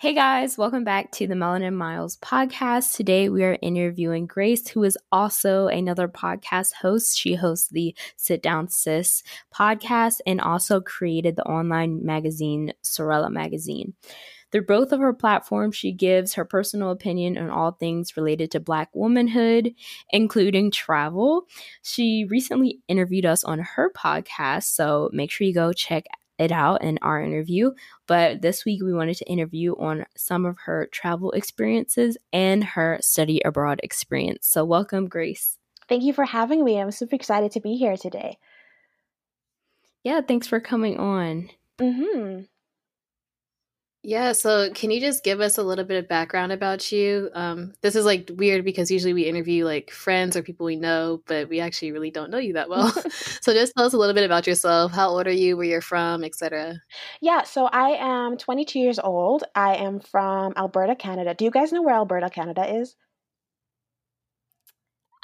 Hey 0.00 0.14
guys, 0.14 0.56
welcome 0.56 0.82
back 0.82 1.10
to 1.12 1.26
the 1.26 1.34
Melanin 1.34 1.74
Miles 1.74 2.16
podcast. 2.16 2.96
Today 2.96 3.28
we 3.28 3.44
are 3.44 3.58
interviewing 3.60 4.24
Grace, 4.24 4.66
who 4.66 4.82
is 4.82 4.96
also 5.12 5.66
another 5.66 6.08
podcast 6.08 6.72
host. 6.72 7.18
She 7.18 7.34
hosts 7.34 7.68
the 7.68 7.94
Sit 8.16 8.42
Down 8.42 8.70
Sis 8.70 9.22
podcast 9.54 10.20
and 10.26 10.40
also 10.40 10.80
created 10.80 11.36
the 11.36 11.44
online 11.44 12.02
magazine 12.02 12.72
Sorella 12.80 13.28
Magazine. 13.28 13.92
Through 14.50 14.64
both 14.64 14.92
of 14.92 15.00
her 15.00 15.12
platforms, 15.12 15.76
she 15.76 15.92
gives 15.92 16.32
her 16.32 16.46
personal 16.46 16.92
opinion 16.92 17.36
on 17.36 17.50
all 17.50 17.72
things 17.72 18.16
related 18.16 18.50
to 18.52 18.58
Black 18.58 18.88
womanhood, 18.94 19.74
including 20.08 20.70
travel. 20.70 21.46
She 21.82 22.26
recently 22.30 22.80
interviewed 22.88 23.26
us 23.26 23.44
on 23.44 23.58
her 23.58 23.92
podcast, 23.94 24.62
so 24.62 25.10
make 25.12 25.30
sure 25.30 25.46
you 25.46 25.52
go 25.52 25.74
check 25.74 26.06
it 26.40 26.50
out 26.50 26.82
in 26.82 26.98
our 27.02 27.22
interview. 27.22 27.70
But 28.06 28.42
this 28.42 28.64
week, 28.64 28.82
we 28.82 28.92
wanted 28.92 29.16
to 29.18 29.26
interview 29.26 29.74
on 29.74 30.06
some 30.16 30.46
of 30.46 30.56
her 30.64 30.88
travel 30.90 31.30
experiences 31.32 32.16
and 32.32 32.64
her 32.64 32.98
study 33.00 33.40
abroad 33.44 33.80
experience. 33.84 34.48
So, 34.48 34.64
welcome, 34.64 35.06
Grace. 35.06 35.58
Thank 35.88 36.02
you 36.02 36.12
for 36.12 36.24
having 36.24 36.64
me. 36.64 36.80
I'm 36.80 36.90
super 36.90 37.14
excited 37.14 37.52
to 37.52 37.60
be 37.60 37.76
here 37.76 37.96
today. 37.96 38.38
Yeah, 40.02 40.22
thanks 40.22 40.46
for 40.46 40.60
coming 40.60 40.98
on. 40.98 41.50
Mm-hmm. 41.78 42.42
Yeah, 44.02 44.32
so 44.32 44.70
can 44.72 44.90
you 44.90 44.98
just 44.98 45.22
give 45.22 45.40
us 45.40 45.58
a 45.58 45.62
little 45.62 45.84
bit 45.84 46.02
of 46.02 46.08
background 46.08 46.52
about 46.52 46.90
you? 46.90 47.28
Um, 47.34 47.74
this 47.82 47.94
is 47.94 48.06
like 48.06 48.30
weird 48.34 48.64
because 48.64 48.90
usually 48.90 49.12
we 49.12 49.24
interview 49.24 49.66
like 49.66 49.90
friends 49.90 50.36
or 50.36 50.42
people 50.42 50.64
we 50.64 50.76
know, 50.76 51.22
but 51.26 51.50
we 51.50 51.60
actually 51.60 51.92
really 51.92 52.10
don't 52.10 52.30
know 52.30 52.38
you 52.38 52.54
that 52.54 52.70
well. 52.70 52.90
so 53.42 53.52
just 53.52 53.74
tell 53.76 53.84
us 53.84 53.92
a 53.92 53.98
little 53.98 54.14
bit 54.14 54.24
about 54.24 54.46
yourself. 54.46 54.92
How 54.92 55.10
old 55.10 55.26
are 55.26 55.30
you? 55.30 55.54
Where 55.54 55.66
you're 55.66 55.82
from, 55.82 56.24
etc. 56.24 56.80
Yeah, 57.20 57.42
so 57.42 57.66
I 57.66 57.90
am 58.00 58.38
22 58.38 58.78
years 58.78 58.98
old. 58.98 59.44
I 59.54 59.76
am 59.76 60.00
from 60.00 60.54
Alberta, 60.56 60.96
Canada. 60.96 61.34
Do 61.34 61.44
you 61.44 61.50
guys 61.50 61.70
know 61.70 61.82
where 61.82 61.94
Alberta, 61.94 62.30
Canada 62.30 62.74
is? 62.74 62.96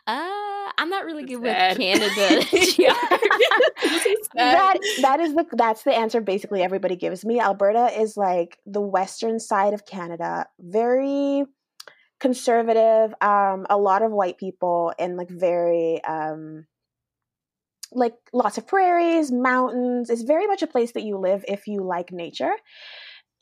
Uh, 0.06 0.45
I'm 0.78 0.88
not 0.88 1.04
really 1.04 1.24
good 1.24 1.40
with 1.40 1.76
Canada. 1.76 2.08
that 4.34 4.78
that 5.02 5.20
is 5.20 5.34
the 5.34 5.46
that's 5.52 5.82
the 5.82 5.94
answer 5.94 6.20
basically 6.20 6.62
everybody 6.62 6.96
gives 6.96 7.24
me. 7.24 7.40
Alberta 7.40 7.90
is 7.98 8.16
like 8.16 8.58
the 8.66 8.80
western 8.80 9.40
side 9.40 9.74
of 9.74 9.86
Canada, 9.86 10.46
very 10.58 11.44
conservative, 12.18 13.14
um, 13.20 13.66
a 13.68 13.76
lot 13.76 14.02
of 14.02 14.10
white 14.10 14.38
people 14.38 14.92
and 14.98 15.16
like 15.16 15.30
very 15.30 16.02
um 16.04 16.66
like 17.92 18.14
lots 18.32 18.58
of 18.58 18.66
prairies, 18.66 19.30
mountains. 19.30 20.10
It's 20.10 20.22
very 20.22 20.46
much 20.46 20.62
a 20.62 20.66
place 20.66 20.92
that 20.92 21.02
you 21.02 21.18
live 21.18 21.44
if 21.48 21.66
you 21.66 21.82
like 21.82 22.12
nature. 22.12 22.52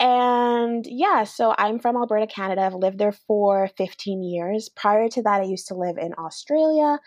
And 0.00 0.84
yeah, 0.88 1.24
so 1.24 1.54
I'm 1.56 1.78
from 1.78 1.96
Alberta, 1.96 2.26
Canada. 2.26 2.62
I've 2.62 2.74
lived 2.74 2.98
there 2.98 3.12
for 3.12 3.70
15 3.76 4.22
years. 4.22 4.68
Prior 4.68 5.08
to 5.08 5.22
that, 5.22 5.40
I 5.40 5.44
used 5.44 5.68
to 5.68 5.74
live 5.74 5.98
in 5.98 6.14
Australia 6.18 6.98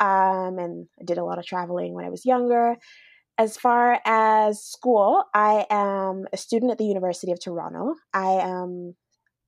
um, 0.00 0.58
and 0.58 0.86
I 1.00 1.04
did 1.04 1.18
a 1.18 1.24
lot 1.24 1.38
of 1.38 1.46
traveling 1.46 1.94
when 1.94 2.04
I 2.04 2.10
was 2.10 2.26
younger. 2.26 2.76
As 3.38 3.56
far 3.56 4.00
as 4.04 4.62
school, 4.62 5.24
I 5.34 5.66
am 5.70 6.26
a 6.32 6.36
student 6.36 6.70
at 6.72 6.78
the 6.78 6.84
University 6.84 7.32
of 7.32 7.40
Toronto. 7.40 7.94
I 8.12 8.40
am 8.42 8.94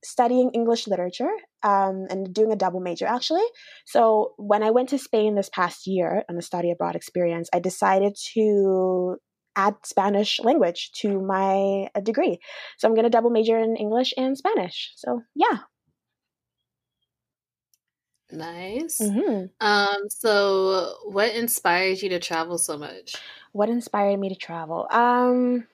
studying 0.05 0.51
English 0.51 0.87
literature 0.87 1.31
um, 1.63 2.07
and 2.11 2.33
doing 2.33 2.53
a 2.53 2.57
double 2.57 2.81
major 2.81 3.07
actually. 3.07 3.45
So 3.87 4.35
when 4.37 4.63
I 4.63 4.71
went 4.71 4.89
to 4.91 4.99
Spain 4.99 5.35
this 5.35 5.49
past 5.49 5.87
year 5.87 6.23
on 6.29 6.37
a 6.37 6.43
study 6.43 6.71
abroad 6.71 6.97
experience, 6.97 7.49
I 7.53 7.61
decided 7.61 8.17
to 8.35 9.17
add 9.57 9.75
Spanish 9.85 10.41
language 10.41 10.93
to 10.93 11.21
my 11.21 11.89
uh, 11.95 12.01
degree. 12.01 12.39
So 12.79 12.87
I'm 12.87 12.95
going 12.95 13.05
to 13.05 13.11
double 13.11 13.31
major 13.31 13.59
in 13.59 13.77
English 13.77 14.15
and 14.17 14.37
Spanish. 14.37 14.93
So 14.97 15.23
yeah. 15.35 15.59
Nice. 18.31 19.01
Mm-hmm. 19.01 19.47
Um, 19.61 20.09
so 20.09 20.95
what 21.05 21.35
inspired 21.35 22.03
you 22.03 22.09
to 22.11 22.19
travel 22.19 22.59
so 22.59 22.77
much? 22.77 23.17
What 23.53 23.69
inspired 23.69 24.19
me 24.19 24.29
to 24.29 24.35
travel? 24.35 24.89
Um, 24.91 25.67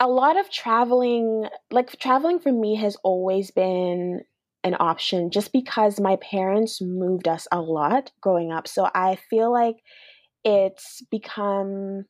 a 0.00 0.08
lot 0.08 0.38
of 0.38 0.50
traveling, 0.50 1.48
like 1.70 1.98
traveling 1.98 2.38
for 2.38 2.52
me 2.52 2.76
has 2.76 2.96
always 3.02 3.50
been 3.50 4.22
an 4.64 4.76
option 4.78 5.30
just 5.30 5.52
because 5.52 6.00
my 6.00 6.16
parents 6.16 6.80
moved 6.80 7.26
us 7.26 7.48
a 7.50 7.60
lot 7.60 8.12
growing 8.20 8.52
up. 8.52 8.68
So 8.68 8.88
I 8.94 9.16
feel 9.30 9.52
like 9.52 9.76
it's 10.44 11.02
become 11.10 12.04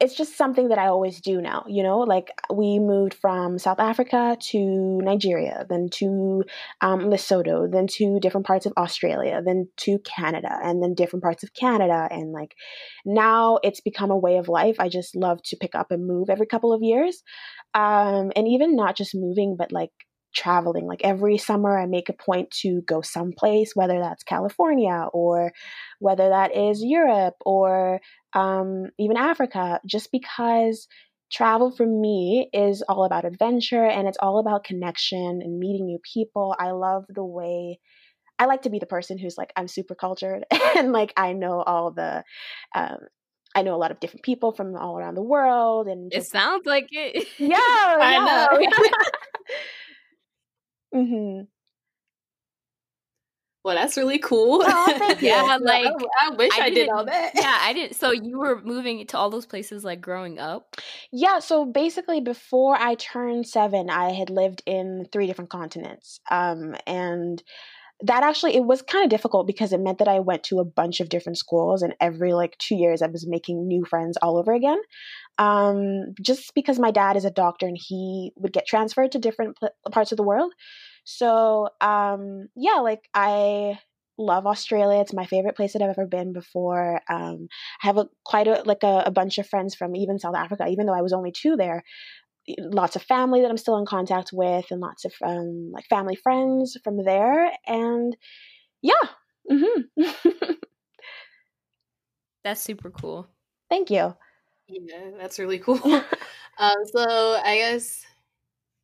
it's 0.00 0.14
just 0.14 0.36
something 0.36 0.68
that 0.68 0.78
I 0.78 0.86
always 0.86 1.20
do 1.20 1.40
now, 1.40 1.64
you 1.66 1.82
know, 1.82 1.98
like 1.98 2.30
we 2.54 2.78
moved 2.78 3.14
from 3.14 3.58
South 3.58 3.80
Africa 3.80 4.36
to 4.40 5.00
Nigeria, 5.02 5.66
then 5.68 5.88
to 5.94 6.44
um, 6.80 7.00
Lesotho, 7.06 7.70
then 7.70 7.88
to 7.88 8.20
different 8.20 8.46
parts 8.46 8.64
of 8.64 8.72
Australia, 8.76 9.42
then 9.44 9.68
to 9.78 9.98
Canada, 10.00 10.56
and 10.62 10.80
then 10.80 10.94
different 10.94 11.24
parts 11.24 11.42
of 11.42 11.52
Canada. 11.52 12.06
And 12.12 12.30
like 12.30 12.54
now 13.04 13.58
it's 13.64 13.80
become 13.80 14.12
a 14.12 14.16
way 14.16 14.36
of 14.36 14.48
life. 14.48 14.76
I 14.78 14.88
just 14.88 15.16
love 15.16 15.40
to 15.46 15.56
pick 15.56 15.74
up 15.74 15.90
and 15.90 16.06
move 16.06 16.30
every 16.30 16.46
couple 16.46 16.72
of 16.72 16.82
years. 16.82 17.24
Um, 17.74 18.30
and 18.36 18.46
even 18.46 18.76
not 18.76 18.96
just 18.96 19.16
moving, 19.16 19.56
but 19.58 19.72
like 19.72 19.90
traveling. 20.34 20.86
Like 20.86 21.02
every 21.02 21.38
summer, 21.38 21.78
I 21.78 21.86
make 21.86 22.08
a 22.08 22.12
point 22.12 22.50
to 22.62 22.82
go 22.82 23.00
someplace, 23.00 23.72
whether 23.74 23.98
that's 23.98 24.22
California 24.22 25.06
or 25.12 25.52
whether 25.98 26.28
that 26.28 26.56
is 26.56 26.82
Europe 26.82 27.34
or 27.44 28.00
um, 28.34 28.90
even 28.98 29.16
Africa, 29.16 29.80
just 29.86 30.10
because 30.12 30.88
travel 31.30 31.70
for 31.70 31.86
me 31.86 32.48
is 32.52 32.82
all 32.88 33.04
about 33.04 33.24
adventure 33.24 33.84
and 33.84 34.08
it's 34.08 34.18
all 34.20 34.38
about 34.38 34.64
connection 34.64 35.40
and 35.42 35.58
meeting 35.58 35.86
new 35.86 35.98
people. 36.12 36.54
I 36.58 36.70
love 36.70 37.04
the 37.08 37.24
way. 37.24 37.78
I 38.38 38.46
like 38.46 38.62
to 38.62 38.70
be 38.70 38.78
the 38.78 38.86
person 38.86 39.18
who's 39.18 39.36
like 39.36 39.52
I'm 39.56 39.68
super 39.68 39.94
cultured 39.94 40.44
and 40.76 40.92
like 40.92 41.12
I 41.16 41.32
know 41.32 41.62
all 41.62 41.90
the 41.90 42.22
um, 42.74 42.98
I 43.54 43.62
know 43.62 43.74
a 43.74 43.76
lot 43.76 43.90
of 43.90 44.00
different 44.00 44.24
people 44.24 44.52
from 44.52 44.76
all 44.76 44.98
around 44.98 45.14
the 45.14 45.22
world 45.22 45.88
and 45.88 46.12
just, 46.12 46.28
it 46.28 46.30
sounds 46.30 46.66
like 46.66 46.88
it. 46.90 47.26
Yeah, 47.38 47.56
I 47.58 48.12
yeah. 48.12 48.58
know. 48.60 48.70
Mm-hmm. 50.94 51.44
Well, 53.64 53.76
that's 53.76 53.96
really 53.96 54.18
cool. 54.18 54.62
Oh, 54.64 55.16
yeah, 55.20 55.58
like 55.60 55.84
I, 55.84 56.26
I 56.26 56.30
wish 56.30 56.58
I, 56.58 56.66
I 56.66 56.70
did 56.70 56.88
all 56.88 57.04
that. 57.04 57.32
Yeah, 57.34 57.58
I 57.60 57.72
didn't. 57.74 57.96
So 57.96 58.12
you 58.12 58.38
were 58.38 58.62
moving 58.62 59.06
to 59.08 59.18
all 59.18 59.30
those 59.30 59.46
places 59.46 59.84
like 59.84 60.00
growing 60.00 60.38
up? 60.38 60.76
Yeah. 61.12 61.40
So 61.40 61.66
basically, 61.66 62.20
before 62.20 62.76
I 62.76 62.94
turned 62.94 63.46
seven, 63.46 63.90
I 63.90 64.12
had 64.12 64.30
lived 64.30 64.62
in 64.64 65.06
three 65.12 65.26
different 65.26 65.50
continents, 65.50 66.20
um, 66.30 66.76
and 66.86 67.42
that 68.00 68.22
actually 68.22 68.54
it 68.54 68.64
was 68.64 68.82
kind 68.82 69.04
of 69.04 69.10
difficult 69.10 69.46
because 69.46 69.72
it 69.72 69.80
meant 69.80 69.98
that 69.98 70.08
I 70.08 70.20
went 70.20 70.44
to 70.44 70.60
a 70.60 70.64
bunch 70.64 71.00
of 71.00 71.08
different 71.08 71.38
schools 71.38 71.82
and 71.82 71.94
every 72.00 72.32
like 72.32 72.56
2 72.58 72.76
years 72.76 73.02
I 73.02 73.08
was 73.08 73.26
making 73.26 73.66
new 73.66 73.84
friends 73.84 74.16
all 74.22 74.38
over 74.38 74.52
again. 74.52 74.78
Um 75.38 76.14
just 76.22 76.54
because 76.54 76.78
my 76.78 76.90
dad 76.90 77.16
is 77.16 77.24
a 77.24 77.30
doctor 77.30 77.66
and 77.66 77.78
he 77.78 78.32
would 78.36 78.52
get 78.52 78.66
transferred 78.66 79.12
to 79.12 79.18
different 79.18 79.56
pl- 79.56 79.70
parts 79.90 80.12
of 80.12 80.16
the 80.16 80.22
world. 80.22 80.52
So, 81.04 81.70
um 81.80 82.48
yeah, 82.56 82.80
like 82.82 83.08
I 83.14 83.78
love 84.18 84.46
Australia. 84.46 85.00
It's 85.00 85.12
my 85.12 85.26
favorite 85.26 85.56
place 85.56 85.72
that 85.72 85.82
I've 85.82 85.90
ever 85.90 86.06
been 86.06 86.32
before. 86.32 87.00
Um, 87.08 87.48
I 87.82 87.86
have 87.86 87.98
a 87.98 88.08
quite 88.24 88.48
a 88.48 88.62
like 88.64 88.82
a, 88.82 89.04
a, 89.06 89.10
bunch 89.12 89.38
of 89.38 89.48
friends 89.48 89.76
from 89.76 89.94
even 89.94 90.18
South 90.18 90.34
Africa, 90.34 90.66
even 90.68 90.86
though 90.86 90.94
I 90.94 91.02
was 91.02 91.12
only 91.12 91.32
two 91.32 91.56
there 91.56 91.84
lots 92.58 92.96
of 92.96 93.02
family 93.02 93.42
that 93.42 93.50
I'm 93.50 93.56
still 93.56 93.78
in 93.78 93.86
contact 93.86 94.30
with, 94.32 94.66
and 94.70 94.80
lots 94.80 95.04
of 95.04 95.12
um, 95.22 95.70
like 95.72 95.86
family 95.86 96.16
friends 96.16 96.76
from 96.82 97.04
there. 97.04 97.50
And 97.66 98.16
yeah, 98.82 98.94
mm-hmm. 99.50 100.02
that's 102.44 102.60
super 102.60 102.90
cool. 102.90 103.28
Thank 103.68 103.90
you. 103.90 104.14
Yeah, 104.68 105.10
that's 105.18 105.38
really 105.38 105.58
cool. 105.58 105.80
um, 106.58 106.76
so 106.92 107.40
I 107.44 107.56
guess 107.58 108.04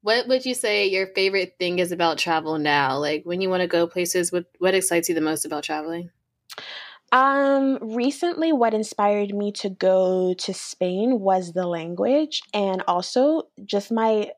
what 0.02 0.28
would 0.28 0.44
you 0.44 0.54
say 0.54 0.86
your 0.86 1.06
favorite 1.14 1.54
thing 1.58 1.78
is 1.78 1.92
about 1.92 2.18
travel 2.18 2.58
now? 2.58 2.98
Like 2.98 3.22
when 3.24 3.40
you 3.40 3.48
want 3.48 3.62
to 3.62 3.66
go 3.66 3.86
places, 3.86 4.30
what 4.30 4.46
what 4.58 4.74
excites 4.74 5.08
you 5.08 5.14
the 5.14 5.20
most 5.20 5.44
about 5.44 5.64
traveling? 5.64 6.10
Um, 7.14 7.78
recently, 7.80 8.52
what 8.52 8.74
inspired 8.74 9.32
me 9.32 9.52
to 9.52 9.70
go 9.70 10.34
to 10.34 10.52
Spain 10.52 11.20
was 11.20 11.52
the 11.52 11.64
language 11.64 12.42
and 12.52 12.82
also 12.88 13.44
just 13.64 13.92
my 13.92 14.32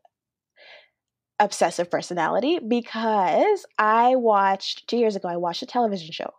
obsessive 1.40 1.90
personality 1.90 2.58
because 2.58 3.64
I 3.78 4.17
watched 4.17 4.88
two 4.88 4.99
years 4.99 5.17
ago, 5.17 5.26
I 5.26 5.38
watched 5.38 5.62
a 5.62 5.67
television 5.67 6.12
show 6.12 6.34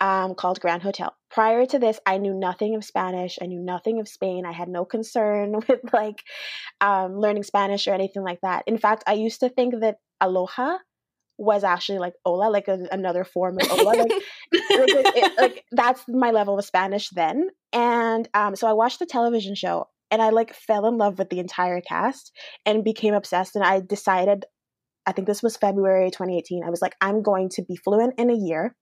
um, 0.00 0.36
called 0.36 0.60
Grand 0.60 0.84
Hotel. 0.84 1.12
Prior 1.28 1.66
to 1.66 1.78
this, 1.80 1.98
I 2.06 2.18
knew 2.18 2.34
nothing 2.34 2.76
of 2.76 2.84
Spanish. 2.84 3.36
I 3.42 3.46
knew 3.46 3.60
nothing 3.60 3.98
of 3.98 4.06
Spain. 4.06 4.46
I 4.46 4.52
had 4.52 4.68
no 4.68 4.84
concern 4.84 5.54
with 5.68 5.80
like 5.92 6.22
um, 6.80 7.18
learning 7.18 7.42
Spanish 7.42 7.88
or 7.88 7.94
anything 7.94 8.22
like 8.22 8.42
that. 8.42 8.62
In 8.68 8.78
fact, 8.78 9.02
I 9.08 9.14
used 9.14 9.40
to 9.40 9.48
think 9.48 9.80
that 9.80 9.96
aloha 10.20 10.78
was 11.38 11.64
actually 11.64 11.98
like 11.98 12.14
hola, 12.24 12.50
like 12.50 12.68
a, 12.68 12.86
another 12.92 13.24
form 13.24 13.58
of 13.60 13.66
hola. 13.66 13.90
Like, 13.90 13.98
like, 13.98 14.20
it, 14.52 15.16
it, 15.16 15.32
like, 15.38 15.64
that's 15.72 16.04
my 16.08 16.30
level 16.30 16.58
of 16.58 16.64
Spanish 16.64 17.08
then. 17.10 17.48
And 17.72 18.28
um, 18.34 18.56
so 18.56 18.66
I 18.66 18.72
watched 18.72 18.98
the 18.98 19.06
television 19.06 19.54
show 19.54 19.88
and 20.10 20.22
I 20.22 20.30
like 20.30 20.54
fell 20.54 20.86
in 20.86 20.96
love 20.96 21.18
with 21.18 21.30
the 21.30 21.40
entire 21.40 21.80
cast 21.80 22.32
and 22.64 22.84
became 22.84 23.14
obsessed. 23.14 23.56
And 23.56 23.64
I 23.64 23.80
decided, 23.80 24.44
I 25.06 25.12
think 25.12 25.26
this 25.26 25.42
was 25.42 25.56
February 25.56 26.10
2018. 26.10 26.62
I 26.64 26.70
was 26.70 26.80
like, 26.80 26.94
I'm 27.00 27.22
going 27.22 27.48
to 27.50 27.62
be 27.62 27.76
fluent 27.76 28.14
in 28.18 28.30
a 28.30 28.34
year, 28.34 28.74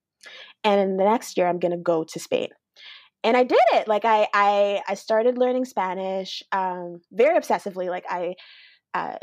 and 0.62 0.80
in 0.80 0.96
the 0.96 1.04
next 1.04 1.36
year, 1.36 1.48
I'm 1.48 1.58
going 1.58 1.72
to 1.72 1.82
go 1.82 2.04
to 2.04 2.20
Spain. 2.20 2.48
And 3.24 3.36
I 3.36 3.44
did 3.44 3.58
it. 3.72 3.88
Like 3.88 4.04
I, 4.04 4.28
I, 4.34 4.82
I 4.88 4.94
started 4.94 5.38
learning 5.38 5.64
Spanish 5.64 6.42
um, 6.52 7.00
very 7.12 7.38
obsessively. 7.38 7.88
Like 7.88 8.04
I 8.08 8.34
uh, 8.94 9.16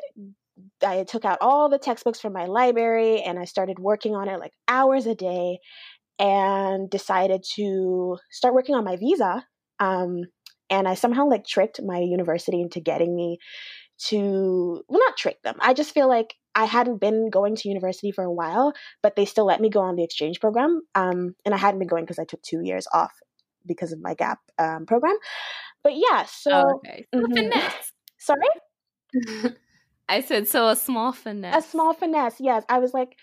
I 0.86 1.04
took 1.04 1.26
out 1.26 1.40
all 1.42 1.70
the 1.70 1.80
textbooks 1.80 2.20
from 2.20 2.34
my 2.34 2.46
library 2.46 3.22
and 3.22 3.40
I 3.40 3.46
started 3.46 3.80
working 3.80 4.16
on 4.16 4.28
it 4.28 4.40
like 4.40 4.54
hours 4.68 5.06
a 5.06 5.16
day 5.16 5.60
and 6.18 6.90
decided 6.90 7.44
to 7.56 8.18
start 8.32 8.54
working 8.54 8.76
on 8.76 8.84
my 8.84 8.98
visa. 8.98 9.46
Um, 9.80 10.24
and 10.70 10.88
I 10.88 10.94
somehow 10.94 11.28
like 11.28 11.46
tricked 11.46 11.82
my 11.82 12.00
university 12.00 12.62
into 12.62 12.80
getting 12.80 13.16
me 13.16 13.40
to, 14.08 14.84
well, 14.88 15.00
not 15.00 15.18
trick 15.18 15.42
them. 15.44 15.56
I 15.60 15.74
just 15.74 15.94
feel 15.94 16.08
like 16.08 16.36
I 16.56 16.66
hadn't 16.66 17.00
been 17.00 17.30
going 17.30 17.56
to 17.56 17.70
university 17.70 18.12
for 18.12 18.24
a 18.24 18.32
while, 18.32 18.74
but 19.02 19.16
they 19.16 19.26
still 19.26 19.46
let 19.46 19.62
me 19.62 19.70
go 19.70 19.82
on 19.82 19.96
the 19.96 20.04
exchange 20.04 20.40
program. 20.40 20.82
Um, 20.96 21.36
and 21.46 21.56
I 21.56 21.58
hadn't 21.58 21.80
been 21.80 21.88
going 21.88 22.04
because 22.04 22.20
I 22.20 22.26
took 22.26 22.42
two 22.42 22.62
years 22.64 22.88
off 22.94 23.14
because 23.66 23.92
of 23.92 24.02
my 24.02 24.14
gap 24.14 24.40
um, 24.58 24.86
program. 24.86 25.16
But 25.84 25.94
yeah, 25.96 26.26
so. 26.26 26.52
Oh, 26.52 26.76
okay. 26.76 27.06
Mm-hmm. 27.16 27.60
Sorry? 28.18 29.56
I 30.10 30.22
said 30.22 30.48
so 30.48 30.70
a 30.70 30.76
small 30.76 31.12
finesse. 31.12 31.66
A 31.66 31.68
small 31.68 31.94
finesse, 31.94 32.36
yes. 32.40 32.64
I 32.68 32.80
was 32.80 32.94
like, 32.94 33.16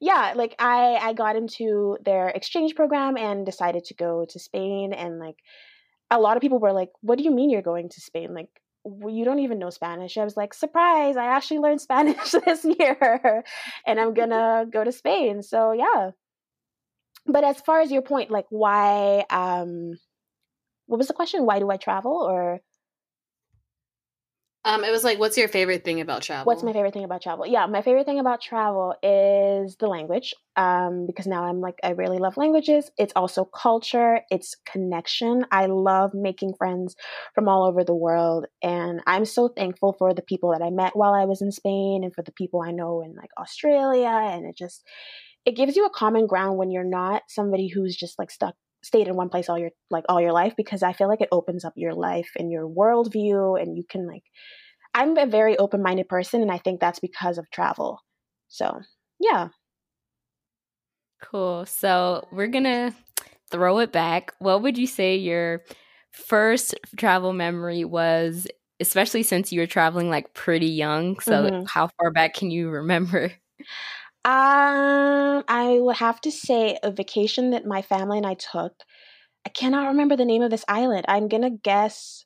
yeah, 0.00 0.34
like 0.36 0.54
I 0.58 0.94
I 0.94 1.12
got 1.12 1.36
into 1.36 1.98
their 2.04 2.28
exchange 2.28 2.74
program 2.76 3.16
and 3.16 3.44
decided 3.44 3.84
to 3.86 3.94
go 3.94 4.24
to 4.28 4.38
Spain 4.38 4.92
and 4.92 5.18
like 5.18 5.36
a 6.10 6.20
lot 6.20 6.36
of 6.36 6.40
people 6.40 6.60
were 6.60 6.72
like, 6.72 6.90
"What 7.00 7.18
do 7.18 7.24
you 7.24 7.32
mean 7.32 7.50
you're 7.50 7.62
going 7.62 7.88
to 7.90 8.00
Spain?" 8.00 8.32
Like 8.32 8.48
you 8.84 9.24
don't 9.24 9.40
even 9.40 9.58
know 9.58 9.70
Spanish. 9.70 10.16
I 10.16 10.24
was 10.24 10.36
like, 10.36 10.54
"Surprise, 10.54 11.16
I 11.16 11.26
actually 11.26 11.58
learned 11.58 11.80
Spanish 11.88 12.30
this 12.30 12.64
year 12.64 13.44
and 13.86 14.00
I'm 14.00 14.14
going 14.14 14.30
to 14.40 14.66
go 14.70 14.84
to 14.84 14.92
Spain." 14.92 15.42
So, 15.42 15.72
yeah. 15.72 16.12
But 17.26 17.44
as 17.44 17.60
far 17.60 17.80
as 17.80 17.90
your 17.90 18.02
point 18.02 18.30
like 18.30 18.46
why 18.48 19.24
um 19.30 19.98
what 20.86 20.98
was 20.98 21.08
the 21.08 21.14
question? 21.14 21.44
Why 21.44 21.58
do 21.58 21.70
I 21.70 21.76
travel 21.76 22.12
or 22.12 22.60
um, 24.64 24.84
it 24.84 24.90
was 24.90 25.04
like, 25.04 25.18
what's 25.18 25.38
your 25.38 25.48
favorite 25.48 25.84
thing 25.84 26.00
about 26.00 26.22
travel? 26.22 26.44
What's 26.44 26.62
my 26.62 26.72
favorite 26.72 26.92
thing 26.92 27.04
about 27.04 27.22
travel? 27.22 27.46
Yeah, 27.46 27.66
my 27.66 27.80
favorite 27.80 28.06
thing 28.06 28.18
about 28.18 28.42
travel 28.42 28.94
is 29.02 29.76
the 29.76 29.86
language. 29.86 30.34
Um, 30.56 31.06
because 31.06 31.26
now 31.26 31.44
I'm 31.44 31.60
like, 31.60 31.78
I 31.84 31.90
really 31.90 32.18
love 32.18 32.36
languages. 32.36 32.90
It's 32.98 33.12
also 33.14 33.44
culture, 33.44 34.20
it's 34.30 34.56
connection. 34.66 35.46
I 35.52 35.66
love 35.66 36.12
making 36.12 36.54
friends 36.58 36.96
from 37.34 37.48
all 37.48 37.64
over 37.64 37.84
the 37.84 37.94
world. 37.94 38.46
And 38.62 39.00
I'm 39.06 39.24
so 39.24 39.48
thankful 39.48 39.94
for 39.96 40.12
the 40.12 40.22
people 40.22 40.50
that 40.52 40.62
I 40.62 40.70
met 40.70 40.96
while 40.96 41.14
I 41.14 41.24
was 41.24 41.40
in 41.40 41.52
Spain 41.52 42.02
and 42.02 42.12
for 42.12 42.22
the 42.22 42.32
people 42.32 42.60
I 42.60 42.72
know 42.72 43.02
in 43.02 43.14
like 43.14 43.30
Australia. 43.38 44.08
And 44.08 44.44
it 44.44 44.56
just, 44.56 44.84
it 45.44 45.52
gives 45.52 45.76
you 45.76 45.86
a 45.86 45.90
common 45.90 46.26
ground 46.26 46.58
when 46.58 46.72
you're 46.72 46.84
not 46.84 47.22
somebody 47.28 47.68
who's 47.68 47.96
just 47.96 48.18
like 48.18 48.30
stuck 48.30 48.56
stayed 48.82 49.08
in 49.08 49.16
one 49.16 49.28
place 49.28 49.48
all 49.48 49.58
your 49.58 49.70
like 49.90 50.04
all 50.08 50.20
your 50.20 50.32
life 50.32 50.54
because 50.56 50.82
I 50.82 50.92
feel 50.92 51.08
like 51.08 51.20
it 51.20 51.28
opens 51.32 51.64
up 51.64 51.72
your 51.76 51.94
life 51.94 52.30
and 52.38 52.50
your 52.50 52.68
worldview 52.68 53.60
and 53.60 53.76
you 53.76 53.84
can 53.88 54.06
like 54.06 54.22
I'm 54.94 55.16
a 55.16 55.26
very 55.26 55.56
open 55.58 55.82
minded 55.82 56.08
person 56.08 56.42
and 56.42 56.50
I 56.50 56.58
think 56.58 56.80
that's 56.80 57.00
because 57.00 57.38
of 57.38 57.50
travel. 57.50 58.00
So 58.48 58.80
yeah. 59.20 59.48
Cool. 61.20 61.66
So 61.66 62.26
we're 62.30 62.46
gonna 62.46 62.94
throw 63.50 63.78
it 63.78 63.92
back. 63.92 64.32
What 64.38 64.62
would 64.62 64.78
you 64.78 64.86
say 64.86 65.16
your 65.16 65.64
first 66.12 66.74
travel 66.96 67.32
memory 67.32 67.84
was, 67.84 68.46
especially 68.80 69.22
since 69.22 69.52
you 69.52 69.60
were 69.60 69.66
traveling 69.66 70.08
like 70.10 70.34
pretty 70.34 70.68
young? 70.68 71.18
So 71.20 71.32
mm-hmm. 71.32 71.64
how 71.66 71.88
far 71.98 72.10
back 72.10 72.34
can 72.34 72.50
you 72.50 72.70
remember? 72.70 73.32
Um, 74.24 75.44
I 75.48 75.78
would 75.80 75.96
have 75.96 76.20
to 76.22 76.30
say 76.30 76.78
a 76.82 76.90
vacation 76.90 77.50
that 77.50 77.64
my 77.66 77.82
family 77.82 78.18
and 78.18 78.26
I 78.26 78.34
took. 78.34 78.72
I 79.46 79.50
cannot 79.50 79.88
remember 79.88 80.16
the 80.16 80.24
name 80.24 80.42
of 80.42 80.50
this 80.50 80.64
island. 80.68 81.06
I'm 81.08 81.28
gonna 81.28 81.50
guess. 81.50 82.24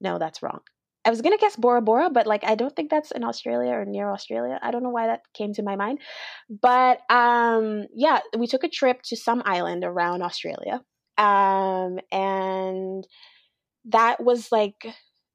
No, 0.00 0.18
that's 0.18 0.42
wrong. 0.42 0.60
I 1.04 1.10
was 1.10 1.22
gonna 1.22 1.38
guess 1.38 1.56
Bora 1.56 1.82
Bora, 1.82 2.10
but 2.10 2.26
like 2.26 2.44
I 2.44 2.54
don't 2.56 2.74
think 2.76 2.90
that's 2.90 3.12
in 3.12 3.24
Australia 3.24 3.72
or 3.72 3.84
near 3.86 4.10
Australia. 4.12 4.58
I 4.62 4.70
don't 4.70 4.82
know 4.82 4.90
why 4.90 5.06
that 5.08 5.22
came 5.34 5.54
to 5.54 5.62
my 5.62 5.76
mind. 5.76 6.00
But 6.50 7.00
um 7.10 7.86
yeah, 7.94 8.20
we 8.38 8.46
took 8.46 8.64
a 8.64 8.68
trip 8.68 9.02
to 9.06 9.16
some 9.16 9.42
island 9.46 9.84
around 9.84 10.22
Australia. 10.22 10.82
Um 11.18 12.00
and 12.12 13.06
that 13.86 14.22
was 14.22 14.52
like 14.52 14.86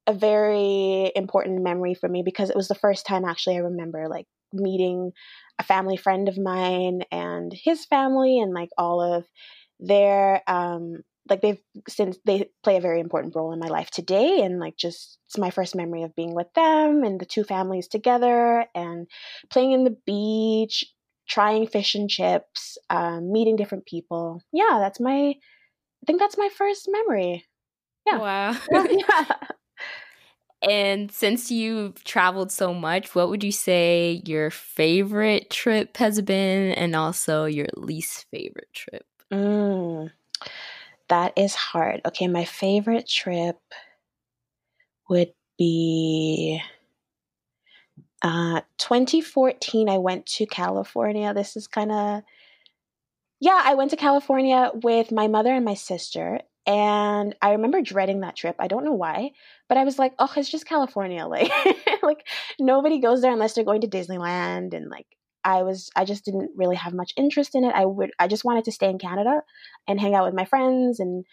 a 0.08 0.14
very 0.14 1.12
important 1.16 1.64
memory 1.64 1.96
for 1.96 2.08
me 2.08 2.22
because 2.24 2.50
it 2.50 2.56
was 2.56 2.68
the 2.68 2.76
first 2.76 3.06
time 3.06 3.26
actually 3.26 3.56
I 3.56 3.60
remember 3.62 4.08
like 4.08 4.28
meeting 4.56 5.12
a 5.60 5.64
family 5.64 5.98
friend 5.98 6.28
of 6.28 6.38
mine 6.38 7.02
and 7.12 7.54
his 7.54 7.86
family 7.86 8.40
and 8.40 8.54
like 8.54 8.70
all 8.78 9.02
of 9.02 9.26
their 9.80 10.42
um 10.48 11.04
like 11.30 11.42
they've 11.42 11.60
since 11.88 12.18
they 12.26 12.50
play 12.64 12.78
a 12.78 12.82
very 12.82 13.00
important 13.00 13.36
role 13.36 13.52
in 13.52 13.60
my 13.60 13.68
life 13.68 13.90
today 13.90 14.42
and 14.42 14.60
like 14.60 14.78
just 14.78 15.18
it's 15.28 15.38
my 15.38 15.50
first 15.50 15.76
memory 15.76 16.04
of 16.04 16.16
being 16.16 16.36
with 16.36 16.52
them 16.54 17.04
and 17.04 17.20
the 17.20 17.26
two 17.26 17.44
families 17.44 17.88
together 17.88 18.66
and 18.76 19.08
playing 19.50 19.72
in 19.72 19.84
the 19.84 19.98
beach 20.06 20.86
trying 21.28 21.66
fish 21.66 21.96
and 21.96 22.10
chips 22.10 22.78
um, 22.92 23.32
meeting 23.32 23.56
different 23.56 23.86
people. 23.88 24.42
Yeah 24.54 24.78
that's 24.80 25.00
my 25.00 25.30
i 25.30 26.06
think 26.06 26.20
that's 26.20 26.38
my 26.38 26.50
first 26.56 26.88
memory. 26.92 27.46
Yeah. 28.06 28.20
Wow. 28.20 28.56
Yeah. 28.72 29.26
And 30.68 31.12
since 31.12 31.52
you've 31.52 32.04
traveled 32.04 32.52
so 32.52 32.74
much, 32.74 33.14
what 33.14 33.30
would 33.30 33.44
you 33.44 33.52
say 33.52 34.22
your 34.26 34.50
favorite 34.50 35.50
trip 35.52 35.98
has 35.98 36.22
been 36.22 36.72
and 36.72 36.96
also 36.96 37.46
your 37.46 37.68
least 37.76 38.26
favorite 38.32 38.74
trip? 38.74 39.06
Mm, 39.32 40.12
that 41.10 41.34
is 41.38 41.56
hard. 41.56 42.02
Okay, 42.06 42.28
my 42.28 42.46
favorite 42.46 43.08
trip 43.08 43.58
would 45.10 45.34
be 45.58 46.62
uh 48.22 48.62
2014 48.78 49.90
I 49.90 49.98
went 49.98 50.26
to 50.28 50.46
California. 50.46 51.34
This 51.34 51.56
is 51.56 51.68
kind 51.68 51.92
of 51.92 52.24
yeah, 53.40 53.62
I 53.64 53.76
went 53.76 53.92
to 53.92 53.98
California 53.98 54.72
with 54.74 55.12
my 55.12 55.28
mother 55.28 55.54
and 55.54 55.66
my 55.66 55.74
sister 55.76 56.40
and 56.66 57.36
I 57.42 57.52
remember 57.52 57.82
dreading 57.82 58.22
that 58.22 58.36
trip. 58.36 58.56
I 58.60 58.68
don't 58.68 58.86
know 58.86 58.94
why, 58.94 59.32
but 59.70 59.78
I 59.78 59.84
was 59.84 60.00
like, 60.00 60.14
"Oh, 60.20 60.32
it's 60.36 60.50
just 60.50 60.66
California. 60.66 61.28
Like 61.36 61.52
like 62.04 62.28
nobody 62.60 63.00
goes 63.00 63.22
there 63.22 63.32
unless 63.32 63.54
they're 63.54 63.64
going 63.64 63.82
to 63.82 63.88
Disneyland 63.88 64.74
and 64.74 64.90
like 64.90 65.08
I 65.44 65.64
was 65.64 65.90
I 65.96 66.06
just 66.06 66.26
didn't 66.26 66.52
really 66.56 66.76
have 66.76 66.94
much 66.94 67.14
interest 67.18 67.56
in 67.56 67.64
it. 67.64 67.74
I 67.76 67.86
would 67.86 68.12
I 68.20 68.28
just 68.28 68.46
wanted 68.46 68.66
to 68.66 68.72
stay 68.72 68.90
in 68.90 68.98
Canada 68.98 69.42
and 69.88 70.00
hang 70.00 70.16
out 70.16 70.26
with 70.26 70.34
my 70.34 70.46
friends 70.46 71.00
and 71.00 71.24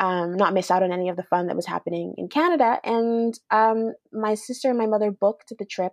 um, 0.00 0.34
not 0.36 0.54
miss 0.54 0.70
out 0.70 0.82
on 0.82 0.92
any 0.92 1.08
of 1.08 1.16
the 1.16 1.22
fun 1.22 1.46
that 1.46 1.56
was 1.56 1.66
happening 1.66 2.14
in 2.18 2.28
Canada. 2.28 2.80
And 2.84 3.38
um, 3.50 3.92
my 4.12 4.34
sister 4.34 4.68
and 4.68 4.78
my 4.78 4.86
mother 4.86 5.10
booked 5.10 5.52
the 5.56 5.64
trip, 5.64 5.92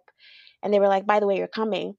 and 0.64 0.74
they 0.74 0.80
were 0.80 0.88
like, 0.88 1.06
"By 1.06 1.20
the 1.20 1.28
way, 1.28 1.38
you're 1.38 1.48
coming." 1.48 1.96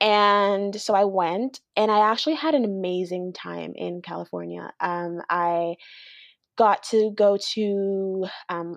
And 0.00 0.78
so 0.78 0.94
I 0.94 1.04
went, 1.04 1.60
and 1.76 1.90
I 1.90 2.10
actually 2.10 2.34
had 2.34 2.54
an 2.54 2.64
amazing 2.64 3.32
time 3.32 3.72
in 3.76 4.02
California. 4.02 4.72
Um, 4.80 5.20
I 5.30 5.76
got 6.56 6.82
to 6.84 7.10
go 7.14 7.38
to 7.54 8.26
um, 8.48 8.76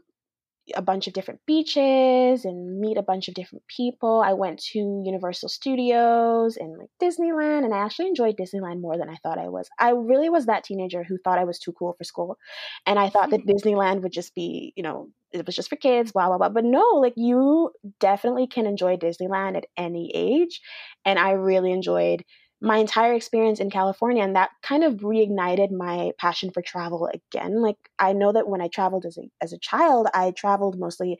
a 0.75 0.81
bunch 0.81 1.07
of 1.07 1.13
different 1.13 1.39
beaches 1.45 2.45
and 2.45 2.79
meet 2.79 2.97
a 2.97 3.03
bunch 3.03 3.27
of 3.27 3.33
different 3.33 3.63
people. 3.67 4.21
I 4.25 4.33
went 4.33 4.59
to 4.71 5.01
Universal 5.05 5.49
Studios 5.49 6.57
and 6.57 6.77
like 6.77 6.89
Disneyland, 7.01 7.65
and 7.65 7.73
I 7.73 7.79
actually 7.79 8.07
enjoyed 8.07 8.37
Disneyland 8.37 8.81
more 8.81 8.97
than 8.97 9.09
I 9.09 9.15
thought 9.23 9.39
I 9.39 9.49
was. 9.49 9.69
I 9.79 9.91
really 9.91 10.29
was 10.29 10.45
that 10.45 10.63
teenager 10.63 11.03
who 11.03 11.17
thought 11.17 11.39
I 11.39 11.43
was 11.45 11.59
too 11.59 11.73
cool 11.73 11.93
for 11.97 12.03
school, 12.03 12.37
and 12.85 12.99
I 12.99 13.09
thought 13.09 13.31
that 13.31 13.45
Disneyland 13.45 14.01
would 14.01 14.13
just 14.13 14.35
be, 14.35 14.73
you 14.75 14.83
know, 14.83 15.09
it 15.31 15.45
was 15.45 15.55
just 15.55 15.69
for 15.69 15.75
kids, 15.75 16.11
blah 16.11 16.27
blah 16.27 16.37
blah. 16.37 16.49
But 16.49 16.65
no, 16.65 16.85
like 17.01 17.13
you 17.15 17.71
definitely 17.99 18.47
can 18.47 18.65
enjoy 18.65 18.97
Disneyland 18.97 19.57
at 19.57 19.65
any 19.77 20.11
age, 20.13 20.61
and 21.05 21.17
I 21.19 21.31
really 21.31 21.71
enjoyed 21.71 22.23
my 22.61 22.77
entire 22.77 23.13
experience 23.13 23.59
in 23.59 23.69
California 23.69 24.23
and 24.23 24.35
that 24.35 24.51
kind 24.61 24.83
of 24.83 24.95
reignited 24.95 25.71
my 25.71 26.11
passion 26.17 26.51
for 26.51 26.61
travel 26.61 27.09
again. 27.13 27.61
Like 27.61 27.77
I 27.99 28.13
know 28.13 28.33
that 28.33 28.49
when 28.49 28.61
I 28.61 28.67
traveled 28.67 29.05
as 29.05 29.17
a 29.17 29.23
as 29.41 29.53
a 29.53 29.59
child, 29.59 30.07
I 30.13 30.31
traveled 30.31 30.77
mostly 30.77 31.17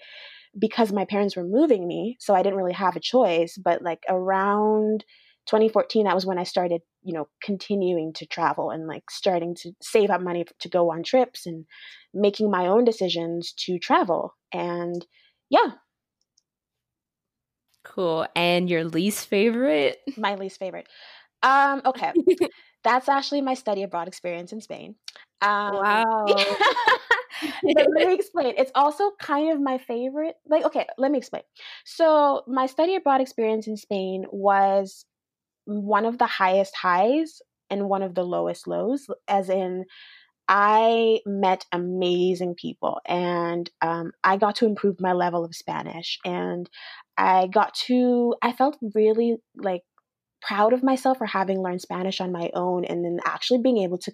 because 0.57 0.91
my 0.91 1.05
parents 1.05 1.35
were 1.35 1.43
moving 1.43 1.87
me, 1.87 2.17
so 2.19 2.35
I 2.35 2.43
didn't 2.43 2.57
really 2.57 2.73
have 2.73 2.95
a 2.95 3.01
choice, 3.01 3.57
but 3.57 3.81
like 3.81 4.03
around 4.09 5.05
2014 5.47 6.05
that 6.05 6.15
was 6.15 6.25
when 6.25 6.39
I 6.39 6.43
started, 6.43 6.81
you 7.03 7.13
know, 7.13 7.27
continuing 7.41 8.13
to 8.13 8.25
travel 8.25 8.71
and 8.71 8.87
like 8.87 9.09
starting 9.11 9.55
to 9.57 9.71
save 9.81 10.09
up 10.09 10.21
money 10.21 10.45
to 10.59 10.69
go 10.69 10.91
on 10.91 11.03
trips 11.03 11.45
and 11.45 11.65
making 12.13 12.51
my 12.51 12.67
own 12.67 12.83
decisions 12.85 13.53
to 13.65 13.79
travel. 13.79 14.35
And 14.53 15.05
yeah, 15.49 15.71
Cool. 17.83 18.27
And 18.35 18.69
your 18.69 18.83
least 18.83 19.27
favorite? 19.27 19.99
My 20.17 20.35
least 20.35 20.59
favorite. 20.59 20.87
Um, 21.43 21.81
okay. 21.85 22.11
That's 22.83 23.09
actually 23.09 23.41
my 23.41 23.55
study 23.55 23.83
abroad 23.83 24.07
experience 24.07 24.53
in 24.53 24.61
Spain. 24.61 24.95
Um, 25.41 25.75
wow. 25.75 26.25
let 27.63 27.89
me 27.89 28.13
explain. 28.13 28.53
It's 28.57 28.71
also 28.75 29.11
kind 29.21 29.51
of 29.51 29.61
my 29.61 29.77
favorite. 29.77 30.35
Like, 30.47 30.65
okay, 30.65 30.85
let 30.97 31.11
me 31.11 31.17
explain. 31.17 31.43
So, 31.85 32.43
my 32.47 32.65
study 32.67 32.95
abroad 32.95 33.21
experience 33.21 33.67
in 33.67 33.77
Spain 33.77 34.25
was 34.31 35.05
one 35.65 36.05
of 36.05 36.17
the 36.17 36.25
highest 36.25 36.75
highs 36.75 37.41
and 37.69 37.89
one 37.89 38.01
of 38.01 38.15
the 38.15 38.23
lowest 38.23 38.67
lows, 38.67 39.07
as 39.27 39.49
in, 39.49 39.85
I 40.47 41.19
met 41.27 41.65
amazing 41.71 42.55
people 42.55 42.99
and 43.05 43.69
um, 43.81 44.11
I 44.23 44.37
got 44.37 44.55
to 44.57 44.65
improve 44.65 44.99
my 44.99 45.13
level 45.13 45.45
of 45.45 45.55
Spanish. 45.55 46.17
And 46.25 46.67
I 47.17 47.47
got 47.47 47.75
to, 47.85 48.33
I 48.41 48.53
felt 48.53 48.77
really 48.95 49.37
like 49.55 49.83
proud 50.41 50.73
of 50.73 50.83
myself 50.83 51.17
for 51.17 51.25
having 51.25 51.61
learned 51.61 51.81
Spanish 51.81 52.21
on 52.21 52.31
my 52.31 52.49
own 52.53 52.85
and 52.85 53.03
then 53.03 53.19
actually 53.25 53.61
being 53.61 53.79
able 53.79 53.97
to 53.99 54.11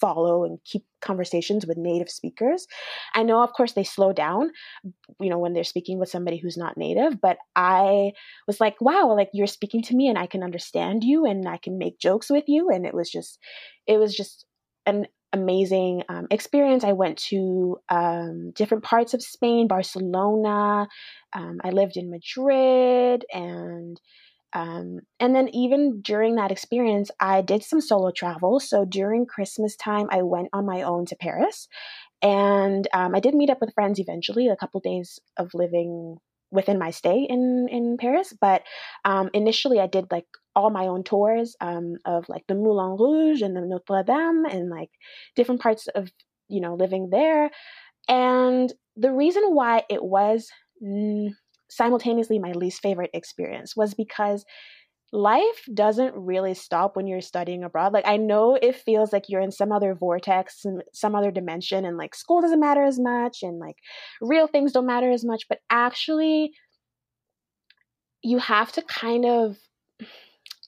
follow 0.00 0.44
and 0.44 0.58
keep 0.64 0.84
conversations 1.02 1.66
with 1.66 1.76
native 1.76 2.08
speakers. 2.08 2.66
I 3.14 3.22
know, 3.22 3.42
of 3.42 3.52
course, 3.52 3.72
they 3.72 3.84
slow 3.84 4.12
down, 4.12 4.50
you 5.20 5.28
know, 5.28 5.38
when 5.38 5.52
they're 5.52 5.64
speaking 5.64 5.98
with 5.98 6.08
somebody 6.08 6.38
who's 6.38 6.56
not 6.56 6.76
native, 6.76 7.20
but 7.20 7.36
I 7.54 8.12
was 8.46 8.60
like, 8.60 8.80
wow, 8.80 9.14
like 9.14 9.30
you're 9.32 9.46
speaking 9.46 9.82
to 9.82 9.94
me 9.94 10.08
and 10.08 10.18
I 10.18 10.26
can 10.26 10.42
understand 10.42 11.04
you 11.04 11.26
and 11.26 11.46
I 11.46 11.58
can 11.58 11.78
make 11.78 11.98
jokes 11.98 12.30
with 12.30 12.44
you. 12.46 12.70
And 12.70 12.86
it 12.86 12.94
was 12.94 13.10
just, 13.10 13.38
it 13.86 13.98
was 13.98 14.16
just 14.16 14.46
an 14.86 15.06
amazing 15.32 16.02
um, 16.08 16.26
experience. 16.30 16.84
I 16.84 16.92
went 16.92 17.18
to 17.28 17.78
um, 17.90 18.52
different 18.54 18.84
parts 18.84 19.12
of 19.12 19.22
Spain, 19.22 19.68
Barcelona. 19.68 20.88
Um, 21.34 21.58
I 21.62 21.70
lived 21.70 21.96
in 21.96 22.10
Madrid 22.10 23.24
and 23.32 24.00
um, 24.56 25.00
and 25.20 25.34
then 25.34 25.50
even 25.50 26.00
during 26.00 26.36
that 26.36 26.50
experience, 26.50 27.10
I 27.20 27.42
did 27.42 27.62
some 27.62 27.82
solo 27.82 28.10
travel. 28.10 28.58
So 28.58 28.86
during 28.86 29.26
Christmas 29.26 29.76
time, 29.76 30.06
I 30.10 30.22
went 30.22 30.48
on 30.54 30.64
my 30.64 30.80
own 30.80 31.04
to 31.06 31.16
Paris, 31.16 31.68
and 32.22 32.88
um, 32.94 33.14
I 33.14 33.20
did 33.20 33.34
meet 33.34 33.50
up 33.50 33.60
with 33.60 33.74
friends 33.74 33.98
eventually. 33.98 34.48
A 34.48 34.56
couple 34.56 34.80
days 34.80 35.18
of 35.36 35.52
living 35.52 36.16
within 36.50 36.78
my 36.78 36.90
stay 36.90 37.26
in 37.28 37.68
in 37.70 37.98
Paris, 37.98 38.32
but 38.40 38.62
um, 39.04 39.28
initially 39.34 39.78
I 39.78 39.88
did 39.88 40.06
like 40.10 40.26
all 40.54 40.70
my 40.70 40.86
own 40.86 41.04
tours 41.04 41.54
um, 41.60 41.96
of 42.06 42.26
like 42.30 42.46
the 42.48 42.54
Moulin 42.54 42.96
Rouge 42.98 43.42
and 43.42 43.54
the 43.54 43.60
Notre 43.60 44.04
Dame 44.04 44.46
and 44.46 44.70
like 44.70 44.90
different 45.34 45.60
parts 45.60 45.86
of 45.88 46.10
you 46.48 46.62
know 46.62 46.76
living 46.76 47.10
there. 47.10 47.50
And 48.08 48.72
the 48.96 49.12
reason 49.12 49.42
why 49.54 49.82
it 49.90 50.02
was 50.02 50.48
mm, 50.82 51.34
simultaneously 51.68 52.38
my 52.38 52.52
least 52.52 52.80
favorite 52.80 53.10
experience 53.12 53.76
was 53.76 53.94
because 53.94 54.44
life 55.12 55.64
doesn't 55.72 56.14
really 56.14 56.54
stop 56.54 56.96
when 56.96 57.06
you're 57.06 57.20
studying 57.20 57.62
abroad. 57.64 57.92
Like 57.92 58.06
I 58.06 58.16
know 58.16 58.58
it 58.60 58.76
feels 58.76 59.12
like 59.12 59.28
you're 59.28 59.40
in 59.40 59.52
some 59.52 59.72
other 59.72 59.94
vortex 59.94 60.64
and 60.64 60.82
some 60.92 61.14
other 61.14 61.30
dimension 61.30 61.84
and 61.84 61.96
like 61.96 62.14
school 62.14 62.40
doesn't 62.40 62.60
matter 62.60 62.82
as 62.82 62.98
much 62.98 63.38
and 63.42 63.58
like 63.58 63.76
real 64.20 64.46
things 64.46 64.72
don't 64.72 64.86
matter 64.86 65.10
as 65.10 65.24
much, 65.24 65.44
but 65.48 65.60
actually 65.70 66.52
you 68.22 68.38
have 68.38 68.72
to 68.72 68.82
kind 68.82 69.24
of 69.24 69.56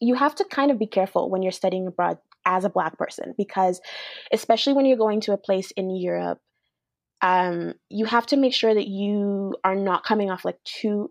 you 0.00 0.14
have 0.14 0.34
to 0.36 0.44
kind 0.44 0.70
of 0.70 0.78
be 0.78 0.86
careful 0.86 1.28
when 1.28 1.42
you're 1.42 1.50
studying 1.50 1.88
abroad 1.88 2.18
as 2.46 2.64
a 2.64 2.70
black 2.70 2.96
person 2.96 3.34
because 3.36 3.80
especially 4.32 4.72
when 4.72 4.86
you're 4.86 4.96
going 4.96 5.20
to 5.20 5.32
a 5.32 5.36
place 5.36 5.72
in 5.72 5.94
Europe 5.94 6.38
um, 7.22 7.74
you 7.88 8.04
have 8.04 8.26
to 8.26 8.36
make 8.36 8.54
sure 8.54 8.74
that 8.74 8.86
you 8.86 9.54
are 9.64 9.74
not 9.74 10.04
coming 10.04 10.30
off 10.30 10.44
like 10.44 10.58
too 10.64 11.10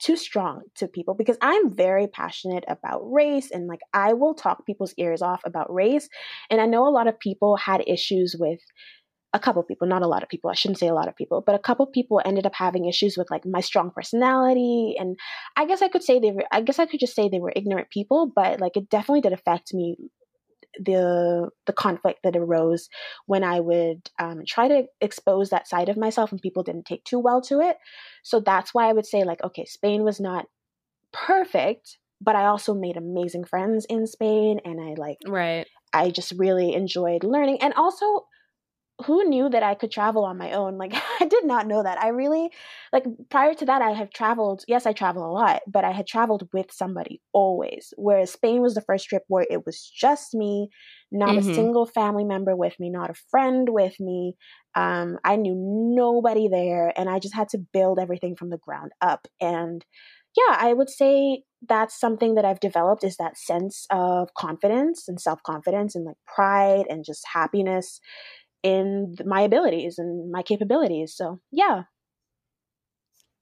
too 0.00 0.16
strong 0.16 0.62
to 0.74 0.88
people 0.88 1.14
because 1.14 1.38
I'm 1.40 1.74
very 1.74 2.06
passionate 2.08 2.64
about 2.68 3.00
race 3.10 3.50
and 3.50 3.68
like 3.68 3.80
I 3.94 4.12
will 4.12 4.34
talk 4.34 4.66
people's 4.66 4.92
ears 4.98 5.22
off 5.22 5.40
about 5.46 5.72
race. 5.72 6.08
And 6.50 6.60
I 6.60 6.66
know 6.66 6.86
a 6.86 6.90
lot 6.90 7.06
of 7.06 7.18
people 7.18 7.56
had 7.56 7.82
issues 7.86 8.36
with 8.38 8.60
a 9.32 9.38
couple 9.38 9.62
people, 9.62 9.86
not 9.86 10.02
a 10.02 10.06
lot 10.06 10.22
of 10.22 10.28
people. 10.28 10.50
I 10.50 10.54
shouldn't 10.54 10.78
say 10.78 10.88
a 10.88 10.94
lot 10.94 11.08
of 11.08 11.16
people, 11.16 11.42
but 11.44 11.54
a 11.54 11.60
couple 11.60 11.86
people 11.86 12.20
ended 12.24 12.44
up 12.44 12.54
having 12.54 12.84
issues 12.84 13.16
with 13.16 13.30
like 13.30 13.44
my 13.46 13.60
strong 13.60 13.90
personality. 13.90 14.94
And 14.98 15.16
I 15.56 15.64
guess 15.66 15.80
I 15.80 15.88
could 15.88 16.04
say 16.04 16.20
they 16.20 16.32
were, 16.32 16.44
I 16.52 16.60
guess 16.60 16.78
I 16.78 16.86
could 16.86 17.00
just 17.00 17.16
say 17.16 17.28
they 17.28 17.40
were 17.40 17.52
ignorant 17.54 17.90
people, 17.90 18.30
but 18.34 18.60
like 18.60 18.76
it 18.76 18.90
definitely 18.90 19.22
did 19.22 19.32
affect 19.32 19.74
me 19.74 19.96
the 20.78 21.50
the 21.66 21.72
conflict 21.72 22.20
that 22.24 22.36
arose 22.36 22.88
when 23.26 23.44
I 23.44 23.60
would 23.60 24.10
um, 24.18 24.42
try 24.46 24.68
to 24.68 24.84
expose 25.00 25.50
that 25.50 25.68
side 25.68 25.88
of 25.88 25.96
myself 25.96 26.32
and 26.32 26.40
people 26.40 26.62
didn't 26.62 26.86
take 26.86 27.04
too 27.04 27.18
well 27.18 27.40
to 27.42 27.60
it. 27.60 27.76
So 28.22 28.40
that's 28.40 28.74
why 28.74 28.88
I 28.88 28.92
would 28.92 29.06
say 29.06 29.24
like, 29.24 29.42
okay, 29.42 29.64
Spain 29.64 30.02
was 30.02 30.20
not 30.20 30.46
perfect, 31.12 31.98
but 32.20 32.36
I 32.36 32.46
also 32.46 32.74
made 32.74 32.96
amazing 32.96 33.44
friends 33.44 33.86
in 33.88 34.06
Spain, 34.06 34.60
and 34.64 34.80
I 34.80 34.94
like 34.94 35.18
right. 35.26 35.66
I 35.92 36.10
just 36.10 36.32
really 36.36 36.74
enjoyed 36.74 37.24
learning, 37.24 37.58
and 37.60 37.74
also 37.74 38.26
who 39.02 39.24
knew 39.24 39.48
that 39.48 39.62
I 39.62 39.74
could 39.74 39.90
travel 39.90 40.24
on 40.24 40.38
my 40.38 40.52
own? 40.52 40.78
Like, 40.78 40.94
I 41.20 41.26
did 41.26 41.44
not 41.44 41.66
know 41.66 41.82
that. 41.82 41.98
I 41.98 42.08
really, 42.08 42.50
like, 42.92 43.04
prior 43.30 43.54
to 43.54 43.66
that, 43.66 43.82
I 43.82 43.90
have 43.90 44.10
traveled. 44.10 44.64
Yes, 44.68 44.86
I 44.86 44.92
travel 44.92 45.28
a 45.28 45.32
lot, 45.32 45.62
but 45.66 45.84
I 45.84 45.90
had 45.90 46.06
traveled 46.06 46.48
with 46.52 46.70
somebody 46.70 47.20
always. 47.32 47.92
Whereas 47.96 48.32
Spain 48.32 48.60
was 48.60 48.74
the 48.74 48.82
first 48.82 49.08
trip 49.08 49.24
where 49.28 49.46
it 49.50 49.66
was 49.66 49.80
just 49.80 50.34
me, 50.34 50.68
not 51.10 51.30
mm-hmm. 51.30 51.50
a 51.50 51.54
single 51.54 51.86
family 51.86 52.24
member 52.24 52.54
with 52.54 52.78
me, 52.78 52.88
not 52.90 53.10
a 53.10 53.20
friend 53.30 53.68
with 53.68 53.98
me. 53.98 54.36
Um, 54.76 55.18
I 55.24 55.36
knew 55.36 55.54
nobody 55.56 56.48
there, 56.48 56.92
and 56.96 57.08
I 57.08 57.18
just 57.18 57.34
had 57.34 57.48
to 57.50 57.58
build 57.58 57.98
everything 57.98 58.36
from 58.36 58.50
the 58.50 58.58
ground 58.58 58.92
up. 59.00 59.26
And 59.40 59.84
yeah, 60.36 60.56
I 60.58 60.72
would 60.72 60.90
say 60.90 61.42
that's 61.66 61.98
something 61.98 62.34
that 62.34 62.44
I've 62.44 62.60
developed 62.60 63.04
is 63.04 63.16
that 63.16 63.38
sense 63.38 63.86
of 63.90 64.34
confidence 64.34 65.08
and 65.08 65.20
self 65.20 65.42
confidence 65.42 65.94
and 65.94 66.04
like 66.04 66.16
pride 66.26 66.86
and 66.88 67.04
just 67.04 67.24
happiness 67.32 68.00
in 68.64 69.14
my 69.24 69.42
abilities 69.42 69.98
and 69.98 70.32
my 70.32 70.42
capabilities. 70.42 71.14
So, 71.14 71.40
yeah. 71.52 71.84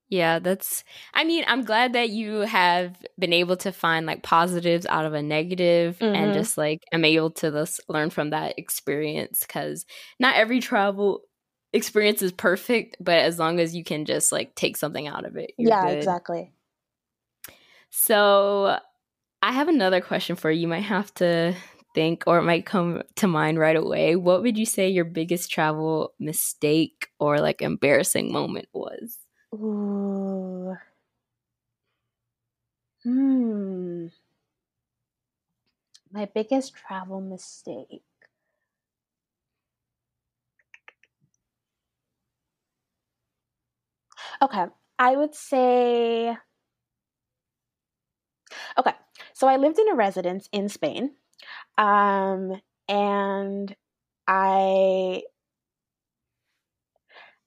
Yeah, 0.08 0.40
that's 0.40 0.84
I 1.14 1.24
mean, 1.24 1.44
I'm 1.46 1.64
glad 1.64 1.94
that 1.94 2.10
you 2.10 2.40
have 2.40 2.96
been 3.18 3.32
able 3.32 3.56
to 3.58 3.72
find 3.72 4.04
like 4.04 4.22
positives 4.22 4.84
out 4.84 5.06
of 5.06 5.14
a 5.14 5.22
negative 5.22 5.98
mm-hmm. 5.98 6.14
and 6.14 6.34
just 6.34 6.58
like 6.58 6.82
am 6.92 7.06
able 7.06 7.30
to 7.30 7.50
this 7.50 7.80
learn 7.88 8.10
from 8.10 8.28
that 8.30 8.58
experience 8.58 9.46
cuz 9.46 9.86
not 10.20 10.36
every 10.36 10.60
travel 10.60 11.22
experience 11.72 12.20
is 12.20 12.32
perfect, 12.32 12.98
but 13.00 13.20
as 13.20 13.38
long 13.38 13.58
as 13.58 13.74
you 13.74 13.84
can 13.84 14.04
just 14.04 14.32
like 14.32 14.54
take 14.54 14.76
something 14.76 15.08
out 15.08 15.24
of 15.24 15.36
it. 15.36 15.52
Yeah, 15.56 15.86
good. 15.86 15.96
exactly. 15.96 16.52
So, 17.88 18.78
I 19.42 19.52
have 19.52 19.68
another 19.68 20.00
question 20.00 20.36
for 20.36 20.50
you. 20.50 20.62
You 20.62 20.68
might 20.68 20.80
have 20.80 21.12
to 21.14 21.54
think 21.94 22.24
or 22.26 22.38
it 22.38 22.42
might 22.42 22.66
come 22.66 23.02
to 23.16 23.26
mind 23.26 23.58
right 23.58 23.76
away, 23.76 24.16
what 24.16 24.42
would 24.42 24.58
you 24.58 24.66
say 24.66 24.88
your 24.88 25.04
biggest 25.04 25.50
travel 25.50 26.14
mistake 26.18 27.08
or 27.18 27.40
like 27.40 27.62
embarrassing 27.62 28.32
moment 28.32 28.68
was? 28.72 29.18
Ooh. 29.54 30.76
Hmm. 33.04 34.08
my 36.12 36.26
biggest 36.26 36.74
travel 36.74 37.20
mistake. 37.20 38.04
Okay, 44.42 44.66
I 44.98 45.16
would 45.16 45.34
say. 45.34 46.36
Okay, 48.78 48.92
so 49.32 49.48
I 49.48 49.56
lived 49.56 49.78
in 49.78 49.88
a 49.88 49.94
residence 49.94 50.48
in 50.52 50.68
Spain, 50.68 51.12
um, 51.78 52.60
and 52.88 53.74
I 54.26 55.22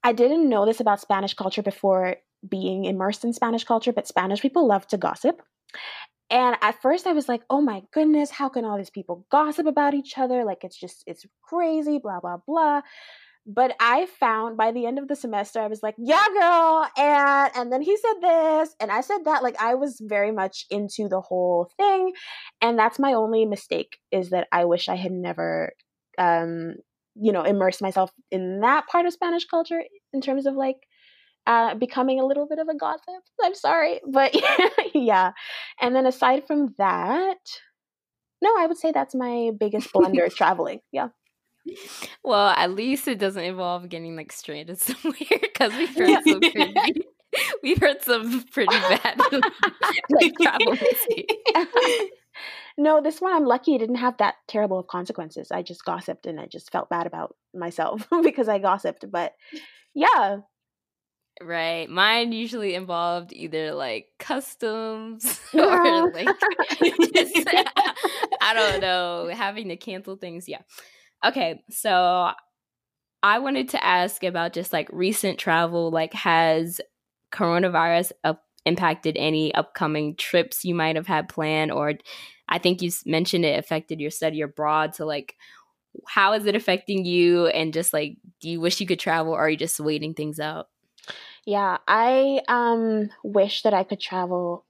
I 0.04 0.14
didn't 0.14 0.50
know 0.50 0.66
this 0.66 0.80
about 0.80 1.02
Spanish 1.02 1.34
culture 1.34 1.64
before 1.64 2.18
being 2.48 2.86
immersed 2.86 3.24
in 3.24 3.34
Spanish 3.34 3.64
culture, 3.64 3.92
but 3.92 4.08
Spanish 4.08 4.42
people 4.42 4.68
love 4.68 4.86
to 4.88 4.98
gossip. 4.98 5.42
And 6.30 6.56
at 6.62 6.82
first 6.82 7.08
I 7.08 7.14
was 7.14 7.28
like, 7.28 7.42
oh 7.50 7.62
my 7.62 7.84
goodness, 7.92 8.32
how 8.32 8.50
can 8.50 8.66
all 8.66 8.78
these 8.78 8.90
people 8.90 9.26
gossip 9.32 9.66
about 9.68 9.94
each 9.94 10.18
other? 10.18 10.44
Like 10.44 10.64
it's 10.64 10.80
just, 10.80 11.04
it's 11.08 11.26
crazy, 11.42 11.98
blah, 11.98 12.20
blah, 12.20 12.38
blah. 12.46 12.82
But 13.48 13.76
I 13.80 14.08
found 14.20 14.58
by 14.58 14.72
the 14.72 14.86
end 14.88 14.98
of 14.98 15.08
the 15.08 15.16
semester, 15.16 15.60
I 15.60 15.68
was 15.68 15.84
like, 15.84 15.96
yeah, 15.98 16.26
girl. 16.40 16.88
And 16.98 17.52
and 17.56 17.72
then 17.72 17.82
he 17.82 17.96
said 17.96 18.22
this, 18.22 18.76
and 18.80 18.92
I 18.92 19.02
said 19.02 19.26
that. 19.26 19.44
Like 19.44 19.62
I 19.62 19.76
was 19.76 20.02
very 20.02 20.32
much 20.32 20.66
into 20.70 21.08
the 21.08 21.22
whole 21.22 21.70
thing. 21.78 22.14
And 22.62 22.78
that's 22.78 23.00
my 23.00 23.14
only 23.14 23.46
mistake 23.46 23.98
is 24.12 24.32
that 24.32 24.48
I 24.52 24.66
wish 24.66 24.90
I 24.90 24.96
had 24.96 25.12
never 25.12 25.74
um, 26.18 26.76
you 27.16 27.32
know, 27.32 27.44
immersed 27.44 27.82
myself 27.82 28.12
in 28.32 28.60
that 28.62 28.88
part 28.88 29.06
of 29.06 29.14
Spanish 29.14 29.46
culture 29.46 29.82
in 30.14 30.22
terms 30.22 30.46
of 30.46 30.56
like 30.56 30.78
uh, 31.48 31.76
becoming 31.76 32.20
a 32.20 32.26
little 32.26 32.48
bit 32.48 32.60
of 32.60 32.68
a 32.68 32.76
gossip. 32.76 33.24
I'm 33.42 33.56
sorry, 33.56 34.02
but 34.08 34.36
yeah. 34.94 35.32
And 35.80 35.96
then 35.96 36.06
aside 36.06 36.46
from 36.46 36.76
that, 36.78 37.38
no, 38.42 38.54
I 38.58 38.68
would 38.68 38.78
say 38.78 38.92
that's 38.92 39.16
my 39.16 39.52
biggest 39.58 39.92
blunder 39.94 40.28
traveling. 40.30 40.80
Yeah. 40.92 41.10
Well, 42.24 42.50
at 42.50 42.72
least 42.72 43.08
it 43.08 43.20
doesn't 43.20 43.44
involve 43.44 43.90
getting 43.90 44.16
like 44.16 44.32
stranded 44.32 44.80
somewhere 44.80 45.40
because 45.42 45.74
we've 45.74 45.96
heard 45.96 46.24
some 46.24 46.40
pretty, 46.40 47.06
we've 47.64 47.80
heard 47.80 48.02
some 48.02 48.44
pretty 48.52 48.78
bad 48.78 49.20
like 50.10 50.34
travel 50.42 50.78
No, 52.78 53.02
this 53.02 53.22
one 53.22 53.34
I'm 53.34 53.46
lucky 53.46 53.76
it 53.76 53.80
didn't 53.80 53.96
have 53.96 54.18
that 54.18 54.36
terrible 54.48 54.80
of 54.80 54.88
consequences. 54.88 55.52
I 55.52 55.62
just 55.62 55.86
gossiped 55.86 56.26
and 56.26 56.40
I 56.40 56.46
just 56.46 56.72
felt 56.72 56.90
bad 56.90 57.08
about 57.08 57.36
myself 57.54 58.08
because 58.24 58.50
I 58.50 58.60
gossiped. 58.60 59.10
But 59.10 59.34
yeah, 59.94 60.40
Right. 61.42 61.90
Mine 61.90 62.32
usually 62.32 62.76
involved 62.76 63.34
either 63.34 63.74
like 63.74 64.08
customs 64.20 65.42
or 65.54 66.12
like 66.14 66.28
just, 67.14 67.50
I 68.42 68.54
don't 68.54 68.80
know, 68.80 69.30
having 69.34 69.68
to 69.68 69.76
cancel 69.76 70.16
things. 70.16 70.48
Yeah. 70.48 70.62
Okay. 71.26 71.64
So 71.70 72.32
I 73.24 73.40
wanted 73.40 73.70
to 73.70 73.84
ask 73.84 74.24
about 74.24 74.54
just 74.54 74.74
like 74.74 74.90
recent 74.92 75.40
travel. 75.40 75.92
Like, 75.92 76.14
has 76.14 76.82
coronavirus 77.32 78.12
up- 78.24 78.44
impacted 78.66 79.18
any 79.18 79.54
upcoming 79.56 80.16
trips 80.16 80.66
you 80.66 80.76
might 80.76 80.96
have 80.96 81.08
had 81.08 81.30
planned? 81.30 81.72
Or 81.72 81.94
I 82.50 82.60
think 82.60 82.82
you 82.82 82.92
mentioned 83.06 83.46
it 83.46 83.60
affected 83.60 84.00
your 84.00 84.12
study 84.12 84.42
abroad. 84.42 84.96
So, 84.96 85.06
like, 85.06 85.36
how 86.08 86.34
is 86.34 86.46
it 86.46 86.56
affecting 86.56 87.06
you? 87.06 87.48
And 87.48 87.74
just 87.74 87.94
like, 87.94 88.18
do 88.42 88.50
you 88.50 88.62
wish 88.62 88.82
you 88.82 88.88
could 88.88 89.00
travel 89.00 89.34
or 89.34 89.40
are 89.40 89.50
you 89.50 89.58
just 89.58 89.80
waiting 89.80 90.14
things 90.14 90.40
out? 90.40 90.68
Yeah, 91.46 91.78
I 91.88 92.42
um 92.48 93.10
wish 93.24 93.62
that 93.64 93.74
I 93.74 93.84
could 93.84 94.00
travel 94.00 94.65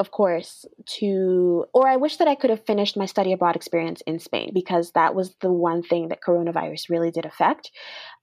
of 0.00 0.10
course 0.10 0.64
to 0.86 1.66
or 1.74 1.86
I 1.86 1.96
wish 1.96 2.16
that 2.16 2.26
I 2.26 2.34
could 2.34 2.50
have 2.50 2.64
finished 2.64 2.96
my 2.96 3.06
study 3.06 3.32
abroad 3.32 3.54
experience 3.54 4.00
in 4.06 4.18
Spain 4.18 4.50
because 4.54 4.92
that 4.92 5.14
was 5.14 5.34
the 5.42 5.52
one 5.52 5.82
thing 5.82 6.08
that 6.08 6.22
coronavirus 6.26 6.88
really 6.88 7.10
did 7.10 7.26
affect. 7.26 7.70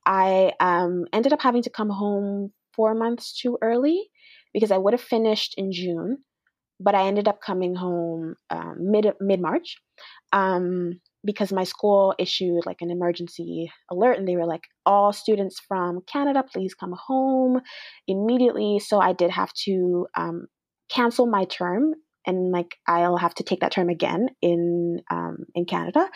I 0.06 0.54
um 0.60 1.06
ended 1.14 1.34
up 1.34 1.42
having 1.42 1.62
to 1.64 1.70
come 1.70 1.92
home 1.92 2.52
4 2.76 2.96
months 2.96 3.40
too 3.40 3.58
early 3.62 4.10
because 4.54 4.72
I 4.72 4.78
would 4.78 4.94
have 4.94 5.02
finished 5.02 5.54
in 5.58 5.72
June, 5.72 6.18
but 6.80 6.96
I 6.96 7.08
ended 7.08 7.28
up 7.28 7.42
coming 7.42 7.76
home 7.76 8.36
um, 8.50 8.76
mid 8.80 9.06
mid 9.22 9.40
March. 9.40 9.78
Um 10.34 11.00
because 11.26 11.52
my 11.52 11.66
school 11.66 12.16
issued 12.18 12.66
like 12.66 12.82
an 12.82 12.90
emergency 12.92 13.70
alert 13.92 14.18
and 14.18 14.28
they 14.28 14.38
were 14.38 14.46
like 14.46 14.64
all 14.86 15.12
students 15.12 15.60
from 15.68 16.00
canada 16.08 16.44
please 16.54 16.74
come 16.74 16.94
home 17.08 17.60
immediately 18.08 18.80
so 18.80 19.00
i 19.00 19.12
did 19.14 19.32
have 19.32 19.52
to 19.54 20.08
um, 20.16 20.48
cancel 20.90 21.26
my 21.26 21.46
term 21.46 21.94
and 22.26 22.52
like 22.52 22.78
i'll 22.88 23.18
have 23.18 23.36
to 23.36 23.44
take 23.44 23.60
that 23.62 23.72
term 23.72 23.90
again 23.90 24.30
in 24.42 25.02
um, 25.10 25.46
in 25.56 25.66
canada 25.66 26.10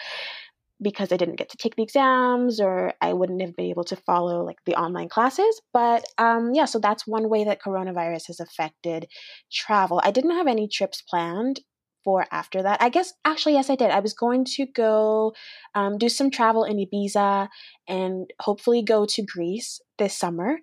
because 0.82 1.12
I 1.12 1.18
didn't 1.18 1.36
get 1.36 1.50
to 1.50 1.58
take 1.58 1.76
the 1.76 1.84
exams 1.84 2.60
or 2.60 2.94
I 3.02 3.14
wouldn't 3.14 3.42
have 3.42 3.56
been 3.56 3.68
able 3.68 3.84
to 3.86 3.96
follow 3.96 4.44
like 4.44 4.58
the 4.66 4.76
online 4.76 5.10
classes. 5.10 5.62
But 5.74 6.04
um, 6.18 6.52
yeah, 6.54 6.66
so 6.66 6.80
that's 6.80 7.06
one 7.06 7.30
way 7.30 7.44
that 7.44 7.62
coronavirus 7.62 8.28
has 8.28 8.40
affected 8.40 9.08
travel. 9.52 10.02
I 10.04 10.12
didn't 10.12 10.36
have 10.36 10.48
any 10.48 10.68
trips 10.68 11.02
planned 11.02 11.60
for 12.04 12.26
after 12.32 12.64
that. 12.64 12.82
I 12.82 12.90
guess 12.90 13.14
actually, 13.26 13.54
yes, 13.54 13.70
I 13.70 13.76
did. 13.76 13.92
I 13.92 14.00
was 14.00 14.14
going 14.14 14.46
to 14.56 14.66
go 14.66 15.34
um, 15.76 16.00
do 16.00 16.10
some 16.10 16.32
travel 16.32 16.64
in 16.64 16.78
Ibiza 16.78 17.48
and 17.88 18.32
hopefully 18.40 18.82
go 18.82 19.06
to 19.06 19.22
Greece 19.24 19.80
this 20.00 20.18
summer. 20.18 20.58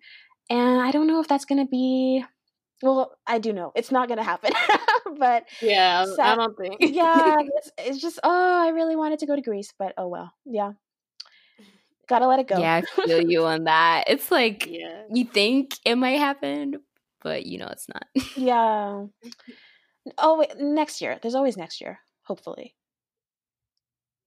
And 0.50 0.80
I 0.80 0.90
don't 0.90 1.06
know 1.06 1.20
if 1.20 1.28
that's 1.28 1.44
going 1.44 1.64
to 1.64 1.70
be. 1.70 2.24
Well, 2.82 3.16
I 3.26 3.38
do 3.38 3.52
know 3.52 3.72
it's 3.74 3.90
not 3.90 4.08
going 4.08 4.18
to 4.18 4.24
happen, 4.24 4.52
but 5.18 5.46
yeah, 5.60 6.04
so, 6.04 6.22
I 6.22 6.36
don't 6.36 6.56
think. 6.56 6.76
yeah, 6.80 7.36
it's, 7.56 7.72
it's 7.78 7.98
just 7.98 8.20
oh, 8.22 8.64
I 8.64 8.68
really 8.68 8.94
wanted 8.94 9.18
to 9.20 9.26
go 9.26 9.34
to 9.34 9.42
Greece, 9.42 9.72
but 9.76 9.94
oh 9.98 10.06
well, 10.06 10.32
yeah, 10.44 10.72
gotta 12.08 12.26
let 12.26 12.38
it 12.38 12.46
go. 12.46 12.58
Yeah, 12.58 12.76
I 12.76 13.02
feel 13.02 13.20
you 13.20 13.44
on 13.44 13.64
that. 13.64 14.04
It's 14.06 14.30
like 14.30 14.66
yeah. 14.66 15.02
you 15.12 15.24
think 15.24 15.74
it 15.84 15.96
might 15.96 16.18
happen, 16.18 16.76
but 17.22 17.46
you 17.46 17.58
know 17.58 17.68
it's 17.68 17.88
not. 17.88 18.04
yeah. 18.36 19.06
Oh, 20.16 20.38
wait, 20.38 20.58
next 20.58 21.00
year. 21.00 21.18
There's 21.20 21.34
always 21.34 21.56
next 21.56 21.80
year, 21.80 21.98
hopefully. 22.22 22.74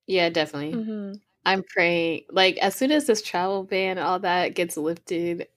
Yeah, 0.08 0.30
definitely. 0.30 0.78
Mm-hmm. 0.78 1.14
I'm 1.46 1.64
praying. 1.64 2.24
Like 2.30 2.58
as 2.58 2.76
soon 2.76 2.92
as 2.92 3.08
this 3.08 3.22
travel 3.22 3.64
ban, 3.64 3.98
all 3.98 4.20
that 4.20 4.56
gets 4.56 4.78
lifted, 4.78 5.48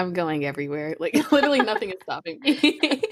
I'm 0.00 0.12
going 0.12 0.44
everywhere. 0.44 0.96
Like 0.98 1.14
literally, 1.32 1.60
nothing 1.60 1.90
is 1.90 1.96
stopping 2.02 2.40
me. 2.40 2.80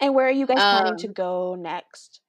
and 0.00 0.14
where 0.14 0.26
are 0.26 0.32
you 0.32 0.46
guys 0.46 0.56
planning 0.56 0.92
um, 0.92 0.98
to 0.98 1.08
go 1.08 1.56
next? 1.58 2.20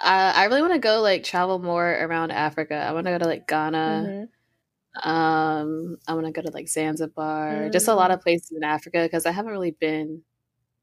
Uh, 0.00 0.32
I 0.34 0.44
really 0.46 0.62
want 0.62 0.74
to 0.74 0.80
go 0.80 1.00
like 1.00 1.22
travel 1.22 1.58
more 1.58 1.88
around 1.88 2.32
Africa. 2.32 2.74
I 2.74 2.92
want 2.92 3.06
to 3.06 3.12
go 3.12 3.18
to 3.18 3.26
like 3.26 3.46
Ghana. 3.46 4.04
Mm-hmm. 4.06 5.08
Um, 5.08 5.96
I 6.06 6.14
want 6.14 6.26
to 6.26 6.32
go 6.32 6.42
to 6.42 6.50
like 6.52 6.68
Zanzibar, 6.68 7.52
mm-hmm. 7.52 7.70
just 7.70 7.88
a 7.88 7.94
lot 7.94 8.10
mm. 8.10 8.14
of 8.14 8.20
places 8.20 8.52
in 8.54 8.62
Africa 8.62 9.02
because 9.04 9.24
I 9.24 9.30
haven't 9.30 9.52
really 9.52 9.70
been 9.70 10.22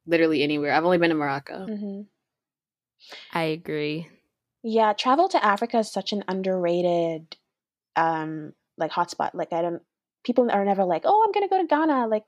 literally 0.08 0.42
anywhere. 0.42 0.74
I've 0.74 0.86
only 0.86 0.98
been 0.98 1.12
in 1.12 1.18
Morocco. 1.18 1.68
Mm-hmm. 1.68 2.02
I 3.34 3.44
agree. 3.44 4.08
Yeah, 4.64 4.94
travel 4.94 5.30
to 5.30 5.46
Africa 5.46 5.80
is 5.80 5.92
such 5.92 6.12
an 6.12 6.24
underrated 6.28 7.36
um 7.96 8.54
like 8.78 8.92
hotspot. 8.92 9.32
Like 9.34 9.54
I 9.54 9.62
don't 9.62 9.84
people 10.24 10.50
are 10.52 10.66
never 10.66 10.84
like, 10.86 11.04
"Oh, 11.06 11.24
I'm 11.26 11.32
going 11.32 11.48
to 11.48 11.54
go 11.54 11.62
to 11.62 11.68
Ghana." 11.68 12.08
Like 12.08 12.24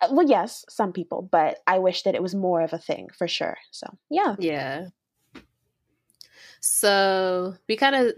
uh, 0.00 0.08
well, 0.10 0.26
yes, 0.26 0.64
some 0.68 0.92
people, 0.92 1.22
but 1.22 1.58
I 1.66 1.78
wish 1.78 2.02
that 2.02 2.14
it 2.14 2.22
was 2.22 2.34
more 2.34 2.60
of 2.60 2.72
a 2.72 2.78
thing 2.78 3.08
for 3.16 3.28
sure. 3.28 3.56
So, 3.70 3.86
yeah. 4.10 4.36
Yeah. 4.38 4.88
So, 6.60 7.54
we 7.68 7.76
kind 7.76 7.94
of 7.94 8.14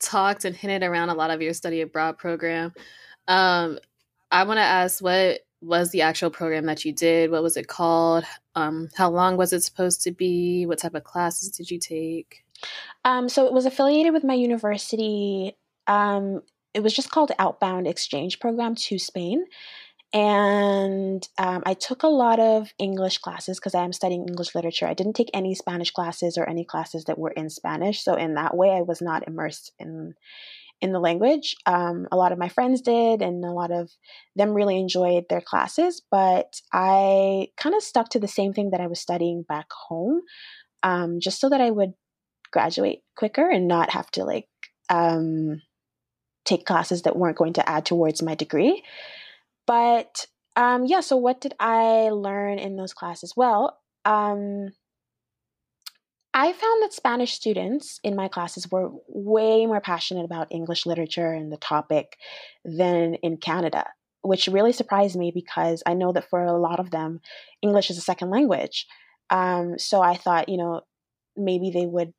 talked 0.00 0.44
and 0.44 0.54
hinted 0.54 0.82
around 0.82 1.08
a 1.10 1.14
lot 1.14 1.30
of 1.30 1.40
your 1.40 1.54
study 1.54 1.80
abroad 1.80 2.18
program. 2.18 2.72
Um 3.28 3.78
I 4.30 4.42
want 4.44 4.58
to 4.58 4.62
ask 4.62 5.00
what 5.00 5.40
was 5.64 5.90
the 5.90 6.02
actual 6.02 6.30
program 6.30 6.66
that 6.66 6.84
you 6.84 6.92
did? 6.92 7.30
What 7.30 7.42
was 7.42 7.56
it 7.56 7.68
called? 7.68 8.24
Um, 8.54 8.88
how 8.94 9.10
long 9.10 9.36
was 9.36 9.52
it 9.52 9.62
supposed 9.62 10.02
to 10.02 10.12
be? 10.12 10.66
What 10.66 10.78
type 10.78 10.94
of 10.94 11.04
classes 11.04 11.50
did 11.50 11.70
you 11.70 11.78
take? 11.78 12.44
Um, 13.04 13.28
so 13.28 13.46
it 13.46 13.52
was 13.52 13.66
affiliated 13.66 14.12
with 14.12 14.24
my 14.24 14.34
university. 14.34 15.56
Um, 15.86 16.42
it 16.74 16.82
was 16.82 16.92
just 16.92 17.10
called 17.10 17.32
Outbound 17.38 17.86
Exchange 17.86 18.40
Program 18.40 18.74
to 18.74 18.98
Spain. 18.98 19.44
And 20.12 21.26
um, 21.38 21.64
I 21.66 21.74
took 21.74 22.04
a 22.04 22.08
lot 22.08 22.38
of 22.38 22.72
English 22.78 23.18
classes 23.18 23.58
because 23.58 23.74
I 23.74 23.82
am 23.84 23.92
studying 23.92 24.28
English 24.28 24.54
literature. 24.54 24.86
I 24.86 24.94
didn't 24.94 25.14
take 25.14 25.30
any 25.34 25.54
Spanish 25.56 25.90
classes 25.90 26.38
or 26.38 26.48
any 26.48 26.64
classes 26.64 27.04
that 27.04 27.18
were 27.18 27.32
in 27.32 27.50
Spanish. 27.50 28.04
So, 28.04 28.14
in 28.14 28.34
that 28.34 28.56
way, 28.56 28.70
I 28.70 28.82
was 28.82 29.02
not 29.02 29.26
immersed 29.26 29.72
in 29.78 30.14
in 30.80 30.92
the 30.92 31.00
language. 31.00 31.56
Um, 31.66 32.06
a 32.12 32.16
lot 32.16 32.30
of 32.30 32.38
my 32.38 32.48
friends 32.48 32.80
did, 32.80 33.22
and 33.22 33.44
a 33.44 33.50
lot 33.50 33.72
of 33.72 33.90
them 34.36 34.54
really 34.54 34.78
enjoyed 34.78 35.24
their 35.28 35.40
classes. 35.40 36.00
But 36.10 36.60
I 36.72 37.48
kind 37.56 37.74
of 37.74 37.82
stuck 37.82 38.10
to 38.10 38.20
the 38.20 38.28
same 38.28 38.52
thing 38.52 38.70
that 38.70 38.80
I 38.80 38.86
was 38.86 39.00
studying 39.00 39.42
back 39.42 39.66
home, 39.88 40.20
um, 40.84 41.18
just 41.20 41.40
so 41.40 41.48
that 41.48 41.60
I 41.60 41.70
would 41.70 41.94
graduate 42.52 43.00
quicker 43.16 43.50
and 43.50 43.66
not 43.66 43.90
have 43.90 44.10
to 44.12 44.24
like 44.24 44.46
um, 44.90 45.60
take 46.44 46.66
classes 46.66 47.02
that 47.02 47.16
weren't 47.16 47.36
going 47.36 47.54
to 47.54 47.68
add 47.68 47.86
towards 47.86 48.22
my 48.22 48.34
degree. 48.34 48.82
But 49.66 50.26
um, 50.56 50.84
yeah, 50.86 51.00
so 51.00 51.16
what 51.16 51.40
did 51.40 51.54
I 51.58 52.10
learn 52.10 52.58
in 52.58 52.76
those 52.76 52.92
classes? 52.92 53.34
Well, 53.36 53.78
um, 54.04 54.72
I 56.32 56.52
found 56.52 56.82
that 56.82 56.92
Spanish 56.92 57.32
students 57.32 58.00
in 58.02 58.16
my 58.16 58.26
classes 58.26 58.70
were 58.70 58.90
way 59.08 59.66
more 59.66 59.80
passionate 59.80 60.24
about 60.24 60.48
English 60.50 60.84
literature 60.84 61.32
and 61.32 61.52
the 61.52 61.56
topic 61.56 62.18
than 62.64 63.14
in 63.22 63.36
Canada, 63.36 63.86
which 64.22 64.48
really 64.48 64.72
surprised 64.72 65.16
me 65.16 65.30
because 65.32 65.82
I 65.86 65.94
know 65.94 66.12
that 66.12 66.28
for 66.28 66.42
a 66.42 66.58
lot 66.58 66.80
of 66.80 66.90
them, 66.90 67.20
English 67.62 67.88
is 67.88 67.98
a 67.98 68.02
second 68.02 68.30
language. 68.30 68.86
Um, 69.30 69.78
so 69.78 70.02
I 70.02 70.16
thought, 70.16 70.48
you 70.48 70.56
know, 70.56 70.80
maybe 71.36 71.70
they 71.70 71.86
would. 71.86 72.12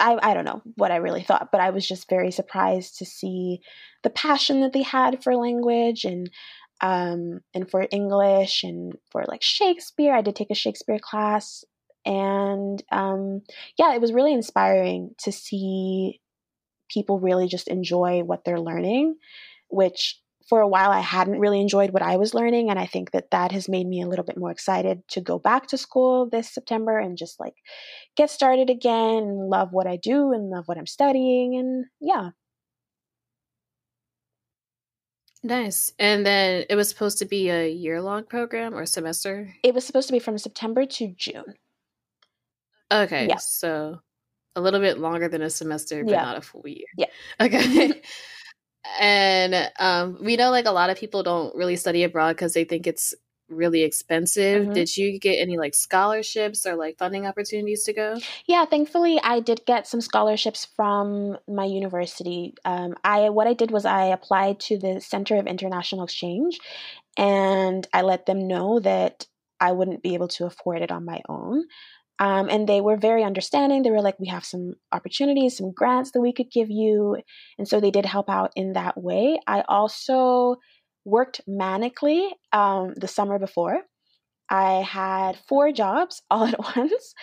I, 0.00 0.18
I 0.22 0.34
don't 0.34 0.44
know 0.44 0.62
what 0.76 0.90
I 0.90 0.96
really 0.96 1.22
thought, 1.22 1.50
but 1.52 1.60
I 1.60 1.70
was 1.70 1.86
just 1.86 2.08
very 2.08 2.30
surprised 2.30 2.98
to 2.98 3.04
see 3.04 3.60
the 4.02 4.10
passion 4.10 4.60
that 4.60 4.72
they 4.72 4.82
had 4.82 5.22
for 5.22 5.36
language 5.36 6.04
and 6.04 6.30
um, 6.80 7.40
and 7.54 7.70
for 7.70 7.86
English 7.90 8.64
and 8.64 8.94
for 9.10 9.24
like 9.28 9.42
Shakespeare. 9.42 10.14
I 10.14 10.22
did 10.22 10.36
take 10.36 10.50
a 10.50 10.54
Shakespeare 10.54 10.98
class 10.98 11.64
and 12.04 12.82
um, 12.92 13.42
yeah, 13.78 13.94
it 13.94 14.00
was 14.00 14.12
really 14.12 14.32
inspiring 14.32 15.14
to 15.18 15.32
see 15.32 16.20
people 16.90 17.18
really 17.18 17.48
just 17.48 17.68
enjoy 17.68 18.22
what 18.22 18.44
they're 18.44 18.60
learning, 18.60 19.16
which 19.68 20.20
for 20.48 20.60
a 20.60 20.68
while 20.68 20.90
I 20.90 21.00
hadn't 21.00 21.40
really 21.40 21.60
enjoyed 21.60 21.90
what 21.90 22.02
I 22.02 22.16
was 22.16 22.34
learning. 22.34 22.70
And 22.70 22.78
I 22.78 22.86
think 22.86 23.12
that 23.12 23.30
that 23.30 23.52
has 23.52 23.68
made 23.68 23.86
me 23.86 24.02
a 24.02 24.06
little 24.06 24.24
bit 24.24 24.36
more 24.36 24.50
excited 24.50 25.06
to 25.08 25.20
go 25.20 25.38
back 25.38 25.66
to 25.68 25.78
school 25.78 26.28
this 26.28 26.52
September 26.52 26.98
and 26.98 27.16
just 27.16 27.40
like 27.40 27.54
get 28.16 28.30
started 28.30 28.68
again 28.68 29.22
and 29.22 29.48
love 29.48 29.72
what 29.72 29.86
I 29.86 29.96
do 29.96 30.32
and 30.32 30.50
love 30.50 30.68
what 30.68 30.78
I'm 30.78 30.86
studying. 30.86 31.56
And 31.56 31.86
yeah. 32.00 32.30
Nice. 35.42 35.92
And 35.98 36.24
then 36.24 36.64
it 36.70 36.74
was 36.74 36.88
supposed 36.88 37.18
to 37.18 37.26
be 37.26 37.50
a 37.50 37.68
year 37.68 38.00
long 38.00 38.24
program 38.24 38.74
or 38.74 38.86
semester? 38.86 39.54
It 39.62 39.74
was 39.74 39.84
supposed 39.84 40.08
to 40.08 40.12
be 40.12 40.18
from 40.18 40.38
September 40.38 40.86
to 40.86 41.08
June. 41.16 41.54
Okay. 42.90 43.28
Yeah. 43.28 43.36
So 43.36 44.00
a 44.56 44.60
little 44.60 44.80
bit 44.80 44.98
longer 44.98 45.28
than 45.28 45.42
a 45.42 45.50
semester, 45.50 46.04
but 46.04 46.12
yeah. 46.12 46.22
not 46.22 46.36
a 46.38 46.40
full 46.40 46.66
year. 46.66 46.86
Yeah. 46.96 47.06
Okay. 47.40 47.58
Mm-hmm. 47.58 47.98
and 49.00 49.70
um, 49.78 50.18
we 50.20 50.36
know 50.36 50.50
like 50.50 50.66
a 50.66 50.72
lot 50.72 50.90
of 50.90 50.98
people 50.98 51.22
don't 51.22 51.54
really 51.54 51.76
study 51.76 52.04
abroad 52.04 52.36
because 52.36 52.54
they 52.54 52.64
think 52.64 52.86
it's 52.86 53.14
really 53.48 53.82
expensive. 53.82 54.64
Mm-hmm. 54.64 54.72
Did 54.72 54.96
you 54.96 55.18
get 55.18 55.36
any 55.36 55.58
like 55.58 55.74
scholarships 55.74 56.66
or 56.66 56.76
like 56.76 56.98
funding 56.98 57.26
opportunities 57.26 57.84
to 57.84 57.92
go? 57.92 58.16
Yeah, 58.46 58.64
thankfully 58.64 59.20
I 59.22 59.40
did 59.40 59.62
get 59.66 59.86
some 59.86 60.00
scholarships 60.00 60.66
from 60.76 61.36
my 61.48 61.64
university. 61.64 62.54
Um, 62.64 62.94
I 63.04 63.30
what 63.30 63.46
I 63.46 63.54
did 63.54 63.70
was 63.70 63.84
I 63.84 64.06
applied 64.06 64.60
to 64.60 64.78
the 64.78 65.00
Center 65.00 65.36
of 65.36 65.46
International 65.46 66.04
Exchange, 66.04 66.58
and 67.16 67.86
I 67.92 68.02
let 68.02 68.26
them 68.26 68.48
know 68.48 68.80
that 68.80 69.26
I 69.60 69.72
wouldn't 69.72 70.02
be 70.02 70.14
able 70.14 70.28
to 70.28 70.46
afford 70.46 70.82
it 70.82 70.90
on 70.90 71.04
my 71.04 71.20
own. 71.28 71.64
Um, 72.18 72.48
and 72.48 72.68
they 72.68 72.80
were 72.80 72.96
very 72.96 73.24
understanding. 73.24 73.82
They 73.82 73.90
were 73.90 74.02
like, 74.02 74.20
we 74.20 74.28
have 74.28 74.44
some 74.44 74.74
opportunities, 74.92 75.56
some 75.56 75.72
grants 75.72 76.12
that 76.12 76.20
we 76.20 76.32
could 76.32 76.50
give 76.50 76.70
you. 76.70 77.16
And 77.58 77.66
so 77.66 77.80
they 77.80 77.90
did 77.90 78.06
help 78.06 78.30
out 78.30 78.52
in 78.54 78.74
that 78.74 78.96
way. 78.96 79.40
I 79.46 79.64
also 79.68 80.56
worked 81.04 81.40
manically 81.48 82.28
um, 82.52 82.94
the 82.96 83.08
summer 83.08 83.38
before. 83.38 83.80
I 84.50 84.82
had 84.82 85.38
four 85.48 85.72
jobs 85.72 86.22
all 86.30 86.46
at 86.46 86.58
once. 86.58 87.14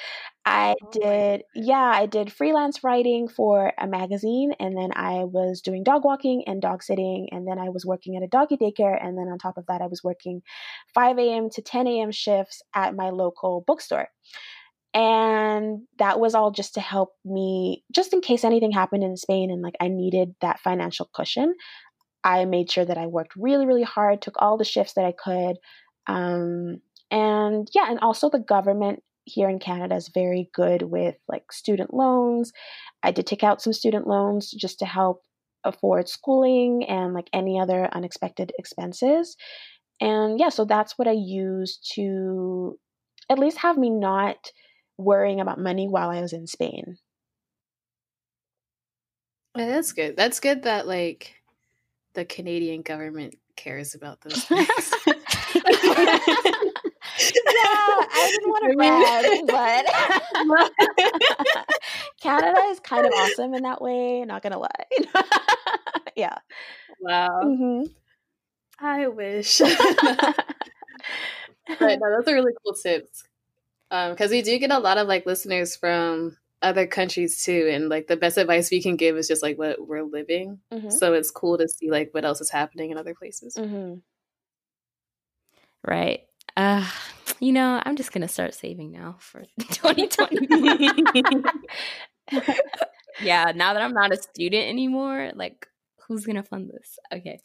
I 0.44 0.76
oh 0.82 0.90
did, 0.92 1.44
yeah, 1.54 1.92
I 1.94 2.08
did 2.08 2.34
freelance 2.34 2.84
writing 2.84 3.28
for 3.28 3.74
a 3.78 3.86
magazine, 3.86 4.54
and 4.60 4.76
then 4.76 4.90
I 4.96 5.24
was 5.26 5.62
doing 5.62 5.84
dog 5.84 6.04
walking 6.04 6.44
and 6.48 6.60
dog 6.62 6.82
sitting, 6.82 7.30
and 7.32 7.48
then 7.48 7.60
I 7.60 7.70
was 7.70 7.86
working 7.86 8.18
at 8.18 8.24
a 8.24 8.28
doggy 8.28 8.58
daycare, 8.58 8.98
and 9.00 9.18
then 9.18 9.28
on 9.28 9.38
top 9.38 9.58
of 9.58 9.68
that, 9.68 9.82
I 9.82 9.88
was 9.88 10.04
working 10.04 10.42
5 10.96 11.20
a.m. 11.20 11.50
to 11.52 11.62
10 11.62 11.88
a.m. 11.88 12.12
shifts 12.12 12.64
at 12.74 12.96
my 12.96 13.12
local 13.12 13.64
bookstore. 13.68 14.08
And 14.94 15.84
that 16.00 16.20
was 16.20 16.36
all 16.36 16.52
just 16.52 16.74
to 16.74 16.82
help 16.82 17.14
me, 17.24 17.84
just 17.94 18.14
in 18.14 18.22
case 18.22 18.44
anything 18.44 18.72
happened 18.72 19.04
in 19.04 19.16
Spain 19.16 19.50
and 19.50 19.62
like 19.62 19.76
I 19.80 19.88
needed 19.88 20.36
that 20.42 20.60
financial 20.60 21.10
cushion. 21.14 21.54
I 22.24 22.46
made 22.46 22.70
sure 22.70 22.86
that 22.86 22.98
I 22.98 23.08
worked 23.08 23.34
really, 23.36 23.66
really 23.66 23.84
hard, 23.84 24.22
took 24.22 24.36
all 24.38 24.58
the 24.58 24.66
shifts 24.66 24.94
that 24.94 25.06
I 25.06 25.14
could. 25.14 25.58
Um, 26.08 26.82
and 27.10 27.68
yeah, 27.74 27.90
and 27.90 28.00
also 28.00 28.30
the 28.30 28.40
government 28.40 29.02
here 29.26 29.50
in 29.50 29.60
Canada 29.60 29.96
is 29.96 30.10
very 30.14 30.50
good 30.54 30.84
with 30.84 31.16
like 31.28 31.52
student 31.52 31.94
loans. 31.94 32.52
I 33.04 33.12
did 33.12 33.28
take 33.28 33.44
out 33.44 33.62
some 33.62 33.74
student 33.74 34.08
loans 34.08 34.52
just 34.52 34.80
to 34.80 34.86
help 34.86 35.22
afford 35.64 36.10
schooling 36.10 36.86
and 36.88 37.14
like 37.14 37.30
any 37.34 37.60
other 37.60 37.88
unexpected 37.94 38.52
expenses. 38.58 39.36
And 40.00 40.40
yeah, 40.40 40.50
so 40.50 40.66
that's 40.66 40.98
what 40.98 41.08
I 41.08 41.16
used 41.16 41.92
to 41.96 42.78
at 43.30 43.40
least 43.40 43.60
have 43.60 43.78
me 43.78 43.90
not 43.90 44.38
worrying 45.04 45.40
about 45.40 45.60
money 45.60 45.88
while 45.88 46.10
I 46.10 46.22
was 46.22 46.34
in 46.34 46.48
Spain. 46.48 46.98
Yeah, 49.58 49.68
that's 49.68 49.92
good. 49.92 50.16
That's 50.16 50.40
good 50.40 50.64
that 50.64 50.88
like 50.88 51.36
the 52.14 52.24
Canadian 52.26 52.82
government 52.82 53.36
cares 53.56 53.96
about 53.96 54.22
those 54.22 54.44
things. 54.44 54.68
yeah, 55.06 55.14
I 58.14 58.32
didn't 58.32 58.50
want 58.50 58.70
to 58.70 58.76
brag, 58.78 59.48
but 59.48 59.86
Canada 62.22 62.60
is 62.70 62.80
kind 62.80 63.06
of 63.06 63.12
awesome 63.14 63.54
in 63.54 63.64
that 63.64 63.82
way. 63.82 64.24
Not 64.26 64.42
gonna 64.42 64.60
lie. 64.60 64.86
yeah. 66.16 66.38
Wow. 67.02 67.42
Mm-hmm. 67.44 67.84
I 68.80 69.08
wish. 69.08 69.60
but 69.60 69.78
no, 71.80 71.88
those 71.88 72.28
are 72.28 72.34
really 72.34 72.54
cool 72.64 72.74
tips 72.74 73.24
because 73.92 74.32
um, 74.32 74.32
we 74.32 74.42
do 74.42 74.58
get 74.58 74.72
a 74.72 74.80
lot 74.80 74.98
of 74.98 75.08
like 75.08 75.26
listeners 75.26 75.76
from 75.76 76.38
other 76.62 76.88
countries 76.88 77.44
too 77.44 77.70
and 77.72 77.90
like 77.90 78.08
the 78.08 78.16
best 78.16 78.38
advice 78.38 78.72
we 78.72 78.82
can 78.82 78.96
give 78.96 79.18
is 79.18 79.28
just 79.28 79.44
like 79.44 79.58
what 79.58 79.86
we're 79.86 80.04
living 80.04 80.60
mm-hmm. 80.72 80.90
so 80.90 81.14
it's 81.14 81.30
cool 81.32 81.58
to 81.58 81.68
see 81.68 81.92
like 81.92 82.10
what 82.14 82.24
else 82.24 82.40
is 82.40 82.50
happening 82.50 82.92
in 82.92 82.98
other 82.98 83.14
places 83.14 83.58
mm-hmm. 83.58 83.96
right 85.86 86.22
uh 86.56 86.88
you 87.40 87.52
know 87.52 87.82
i'm 87.84 87.98
just 87.98 88.14
gonna 88.14 88.28
start 88.28 88.54
saving 88.54 88.92
now 88.92 89.18
for 89.20 89.44
2020 89.60 91.44
yeah 93.22 93.52
now 93.54 93.74
that 93.74 93.82
i'm 93.82 93.94
not 93.94 94.14
a 94.14 94.22
student 94.22 94.70
anymore 94.70 95.32
like 95.36 95.68
who's 96.08 96.26
gonna 96.26 96.44
fund 96.44 96.70
this 96.70 96.98
okay 97.12 97.42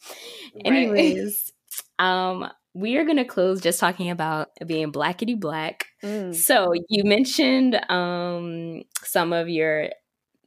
right. 0.53 0.65
anyways 0.65 1.51
um 1.99 2.47
we 2.77 2.97
are 2.97 3.05
going 3.05 3.17
to 3.17 3.25
close 3.25 3.59
just 3.59 3.79
talking 3.79 4.09
about 4.09 4.49
being 4.65 4.91
blackety 4.91 5.39
black. 5.39 5.87
Mm. 6.03 6.33
So 6.35 6.73
you 6.89 7.03
mentioned 7.03 7.75
um, 7.89 8.83
some 9.03 9.33
of 9.33 9.49
your 9.49 9.89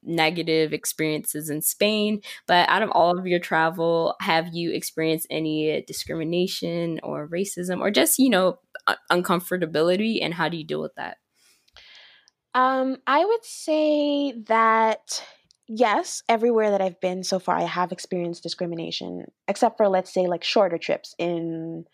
negative 0.02 0.72
experiences 0.72 1.50
in 1.50 1.60
Spain, 1.60 2.20
but 2.46 2.68
out 2.68 2.82
of 2.82 2.90
all 2.90 3.18
of 3.18 3.26
your 3.26 3.40
travel, 3.40 4.14
have 4.20 4.48
you 4.52 4.72
experienced 4.72 5.26
any 5.28 5.82
discrimination 5.86 7.00
or 7.02 7.28
racism 7.28 7.80
or 7.80 7.90
just, 7.90 8.18
you 8.18 8.30
know, 8.30 8.58
uncomfortability 9.10 10.18
and 10.22 10.32
how 10.32 10.48
do 10.48 10.56
you 10.56 10.64
deal 10.64 10.80
with 10.80 10.94
that? 10.96 11.18
Um, 12.54 12.96
I 13.06 13.24
would 13.24 13.44
say 13.44 14.32
that 14.46 15.22
yes, 15.68 16.22
everywhere 16.28 16.70
that 16.72 16.80
I've 16.80 17.00
been 17.00 17.22
so 17.22 17.38
far, 17.38 17.56
I 17.56 17.62
have 17.62 17.92
experienced 17.92 18.42
discrimination, 18.42 19.26
except 19.46 19.76
for, 19.76 19.88
let's 19.88 20.12
say, 20.12 20.26
like 20.26 20.42
shorter 20.42 20.78
trips 20.78 21.14
in 21.18 21.84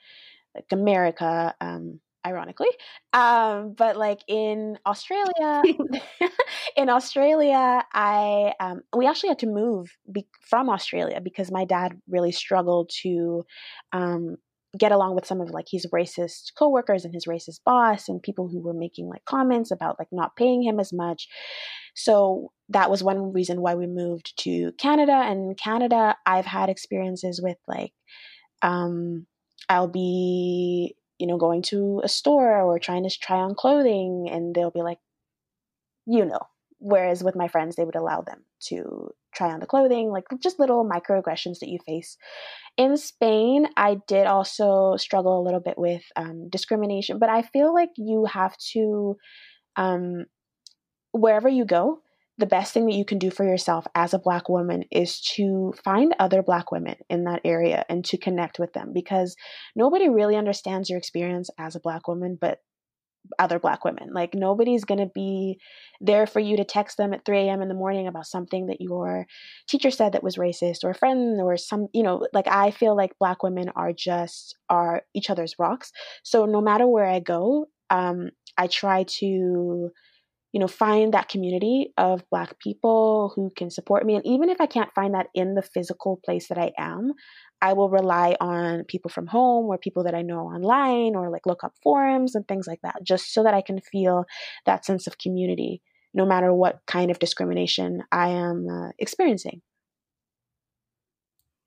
like 0.57 0.66
America, 0.73 1.55
um, 1.61 2.01
ironically. 2.27 2.71
Um, 3.12 3.75
but 3.77 3.97
like 3.97 4.21
in 4.29 4.79
Australia, 4.87 5.62
in 6.77 6.88
Australia, 6.88 7.85
I 7.92 8.53
um, 8.61 8.81
we 8.95 9.07
actually 9.07 9.31
had 9.31 9.38
to 9.40 9.47
move 9.47 9.97
be- 10.11 10.27
from 10.40 10.69
Australia 10.69 11.21
because 11.23 11.51
my 11.53 11.64
dad 11.64 12.01
really 12.09 12.33
struggled 12.33 12.90
to 13.03 13.45
um, 13.92 14.37
get 14.77 14.92
along 14.92 15.14
with 15.14 15.27
some 15.27 15.40
of 15.40 15.51
like 15.51 15.66
his 15.71 15.87
racist 15.95 16.55
coworkers 16.59 17.05
and 17.05 17.14
his 17.14 17.27
racist 17.27 17.61
boss 17.64 18.09
and 18.09 18.23
people 18.23 18.49
who 18.49 18.61
were 18.61 18.75
making 18.75 19.09
like 19.09 19.25
comments 19.25 19.71
about 19.71 19.99
like 19.99 20.09
not 20.12 20.37
paying 20.37 20.62
him 20.62 20.81
as 20.81 20.92
much. 20.92 21.29
So 21.95 22.53
that 22.69 22.90
was 22.90 23.03
one 23.03 23.33
reason 23.33 23.62
why 23.62 23.75
we 23.75 23.87
moved 23.87 24.35
to 24.40 24.73
Canada. 24.73 25.12
And 25.12 25.51
in 25.51 25.55
Canada, 25.55 26.16
I've 26.27 26.45
had 26.45 26.69
experiences 26.69 27.40
with 27.42 27.57
like 27.66 27.92
um 28.62 29.27
I'll 29.68 29.88
be, 29.88 30.96
you 31.18 31.26
know, 31.26 31.38
going 31.38 31.62
to 31.62 32.00
a 32.05 32.09
store 32.09 32.61
or 32.61 32.79
trying 32.79 33.02
to 33.09 33.11
try 33.11 33.38
on 33.38 33.55
clothing 33.55 34.29
and 34.31 34.55
they'll 34.55 34.70
be 34.70 34.83
like, 34.83 34.98
you 36.07 36.24
know. 36.24 36.40
Whereas 36.79 37.24
with 37.24 37.35
my 37.35 37.48
friends, 37.48 37.74
they 37.74 37.85
would 37.85 37.96
allow 37.96 38.20
them 38.20 38.44
to 38.64 39.11
try 39.35 39.50
on 39.50 39.61
the 39.61 39.66
clothing, 39.66 40.11
like 40.11 40.24
just 40.42 40.59
little 40.59 40.85
microaggressions 40.85 41.61
that 41.61 41.70
you 41.70 41.79
face. 41.87 42.18
In 42.76 42.98
Spain, 42.98 43.66
I 43.76 43.98
did 44.07 44.26
also 44.26 44.96
struggle 44.96 45.40
a 45.40 45.44
little 45.44 45.61
bit 45.61 45.79
with 45.79 46.02
um, 46.16 46.48
discrimination, 46.50 47.18
but 47.18 47.31
I 47.31 47.42
feel 47.42 47.72
like 47.72 47.90
you 47.96 48.26
have 48.26 48.57
to, 48.72 49.16
um, 49.76 50.26
wherever 51.12 51.48
you 51.48 51.64
go, 51.64 52.02
the 52.38 52.46
best 52.46 52.75
thing 52.75 52.87
that 52.87 52.94
you 52.94 53.05
can 53.05 53.18
do 53.18 53.31
for 53.31 53.44
yourself 53.44 53.87
as 53.94 54.12
a 54.12 54.18
black 54.18 54.49
woman 54.49 54.85
is 54.90 55.20
to 55.20 55.72
find 55.85 56.14
other 56.18 56.42
black 56.42 56.70
women 56.70 56.96
in 57.09 57.25
that 57.25 57.40
area 57.44 57.85
and 57.88 58.05
to 58.05 58.18
connect 58.18 58.59
with 58.59 58.72
them 58.75 58.92
because 58.92 59.37
nobody 59.75 60.09
really 60.09 60.37
understands 60.37 60.90
your 60.90 60.99
experience 60.99 61.49
as 61.59 61.75
a 61.75 61.81
black 61.81 62.07
woman 62.09 62.37
but 62.40 62.59
other 63.38 63.59
black 63.59 63.85
women. 63.85 64.12
Like 64.12 64.35
nobody's 64.35 64.85
going 64.85 65.01
to 65.01 65.11
be 65.12 65.59
there 66.01 66.27
for 66.27 66.40
you 66.40 66.57
to 66.57 66.64
text 66.64 66.96
them 66.96 67.12
at 67.12 67.25
3 67.25 67.38
a.m. 67.38 67.62
in 67.62 67.68
the 67.68 67.75
morning 67.75 68.07
about 68.07 68.27
something 68.27 68.66
that 68.66 68.81
your 68.81 69.27
teacher 69.68 69.90
said 69.90 70.12
that 70.12 70.22
was 70.22 70.37
racist 70.37 70.85
or 70.85 70.90
a 70.90 70.94
friend 70.94 71.40
or 71.40 71.57
some, 71.57 71.88
you 71.92 72.03
know, 72.03 72.27
like 72.33 72.46
I 72.49 72.70
feel 72.70 72.96
like 72.96 73.18
black 73.18 73.42
women 73.42 73.68
are 73.75 73.92
just 73.92 74.57
are 74.68 75.03
each 75.14 75.31
other's 75.31 75.57
rocks. 75.59 75.92
So 76.22 76.44
no 76.44 76.61
matter 76.61 76.87
where 76.87 77.07
I 77.07 77.20
go, 77.20 77.66
um, 77.90 78.31
I 78.59 78.66
try 78.66 79.05
to 79.18 79.90
you 80.57 80.61
know 80.61 80.66
find 80.66 81.12
that 81.12 81.29
community 81.29 81.92
of 81.99 82.25
black 82.31 82.59
people 82.61 83.31
who 83.37 83.53
can 83.59 83.71
support 83.71 84.07
me 84.07 84.14
and 84.14 84.25
even 84.25 84.49
if 84.49 84.59
i 84.59 84.64
can't 84.64 84.95
find 84.95 85.12
that 85.12 85.27
in 85.35 85.55
the 85.55 85.61
physical 85.61 86.19
place 86.25 86.49
that 86.49 86.57
i 86.57 86.73
am 86.79 87.12
I 87.62 87.73
will 87.73 87.88
rely 87.88 88.37
on 88.40 88.85
people 88.85 89.11
from 89.11 89.27
home 89.27 89.66
or 89.66 89.79
people 89.79 90.05
that 90.05 90.14
I 90.14 90.21
know 90.21 90.40
online 90.40 91.16
or 91.16 91.31
like 91.31 91.47
look 91.47 91.64
up 91.64 91.73
forums 91.83 92.35
and 92.35 92.47
things 92.47 92.66
like 92.66 92.81
that, 92.83 92.97
just 93.03 93.33
so 93.33 93.42
that 93.45 93.55
I 93.55 93.62
can 93.62 93.81
feel 93.81 94.27
that 94.66 94.85
sense 94.85 95.07
of 95.07 95.16
community 95.16 95.81
no 96.12 96.27
matter 96.27 96.53
what 96.53 96.81
kind 96.87 97.11
of 97.11 97.19
discrimination 97.19 98.03
I 98.11 98.29
am 98.29 98.66
uh, 98.69 98.88
experiencing. 98.99 99.61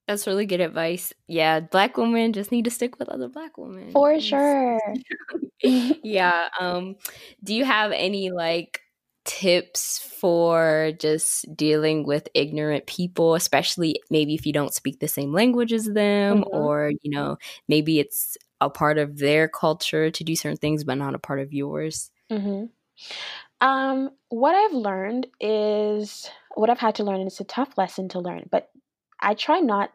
That's 0.10 0.26
really 0.26 0.48
good 0.48 0.60
advice. 0.60 1.14
Yeah, 1.28 1.60
black 1.60 1.96
women 1.96 2.34
just 2.34 2.52
need 2.52 2.66
to 2.66 2.72
stick 2.72 2.98
with 2.98 3.10
other 3.10 3.28
black 3.28 3.60
women. 3.60 3.92
For 3.92 4.20
sure. 4.20 4.82
yeah. 5.62 6.48
Um, 6.60 6.96
do 7.44 7.54
you 7.54 7.64
have 7.64 7.92
any 7.92 8.32
like 8.32 8.82
tips 9.24 10.00
for 10.00 10.94
just 11.00 11.56
dealing 11.56 12.08
with 12.08 12.28
ignorant 12.34 12.88
people, 12.88 13.36
especially 13.36 14.02
maybe 14.10 14.34
if 14.34 14.48
you 14.48 14.52
don't 14.52 14.74
speak 14.74 15.00
the 15.00 15.08
same 15.08 15.32
language 15.32 15.72
as 15.72 15.86
them, 15.86 16.40
mm-hmm. 16.40 16.58
or, 16.58 16.92
you 17.04 17.12
know, 17.12 17.38
maybe 17.68 18.00
it's 18.00 18.36
a 18.62 18.68
part 18.68 18.98
of 18.98 19.20
their 19.20 19.48
culture 19.48 20.10
to 20.10 20.24
do 20.24 20.36
certain 20.36 20.58
things, 20.58 20.84
but 20.84 20.96
not 20.96 21.14
a 21.14 21.20
part 21.20 21.40
of 21.40 21.54
yours? 21.54 22.10
Mm-hmm. 22.32 22.66
Um, 23.62 24.10
what 24.30 24.56
I've 24.56 24.74
learned 24.74 25.28
is 25.40 26.28
what 26.56 26.72
I've 26.72 26.80
had 26.80 26.96
to 26.96 27.04
learn, 27.04 27.20
and 27.20 27.28
it's 27.28 27.42
a 27.42 27.44
tough 27.44 27.78
lesson 27.78 28.10
to 28.10 28.20
learn, 28.20 28.48
but 28.50 28.72
I 29.22 29.34
try 29.34 29.60
not, 29.60 29.92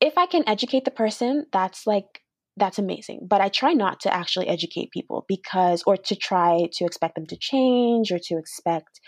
if 0.00 0.16
I 0.16 0.26
can 0.26 0.48
educate 0.48 0.84
the 0.84 0.90
person, 0.90 1.46
that's 1.52 1.86
like 1.86 2.22
that's 2.56 2.78
amazing. 2.78 3.26
But 3.28 3.40
I 3.40 3.48
try 3.48 3.72
not 3.72 4.00
to 4.00 4.14
actually 4.14 4.48
educate 4.48 4.90
people 4.90 5.24
because, 5.28 5.82
or 5.86 5.96
to 5.96 6.16
try 6.16 6.68
to 6.72 6.84
expect 6.84 7.14
them 7.14 7.26
to 7.26 7.36
change 7.36 8.12
or 8.12 8.18
to 8.24 8.38
expect 8.38 9.00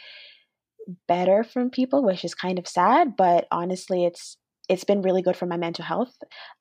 better 1.07 1.45
from 1.45 1.71
people, 1.71 2.05
which 2.05 2.25
is 2.25 2.35
kind 2.35 2.59
of 2.59 2.67
sad. 2.67 3.17
But 3.17 3.47
honestly, 3.51 4.05
it's 4.05 4.37
it's 4.69 4.85
been 4.85 5.03
really 5.03 5.23
good 5.23 5.37
for 5.37 5.47
my 5.47 5.57
mental 5.57 5.85
health 5.85 6.15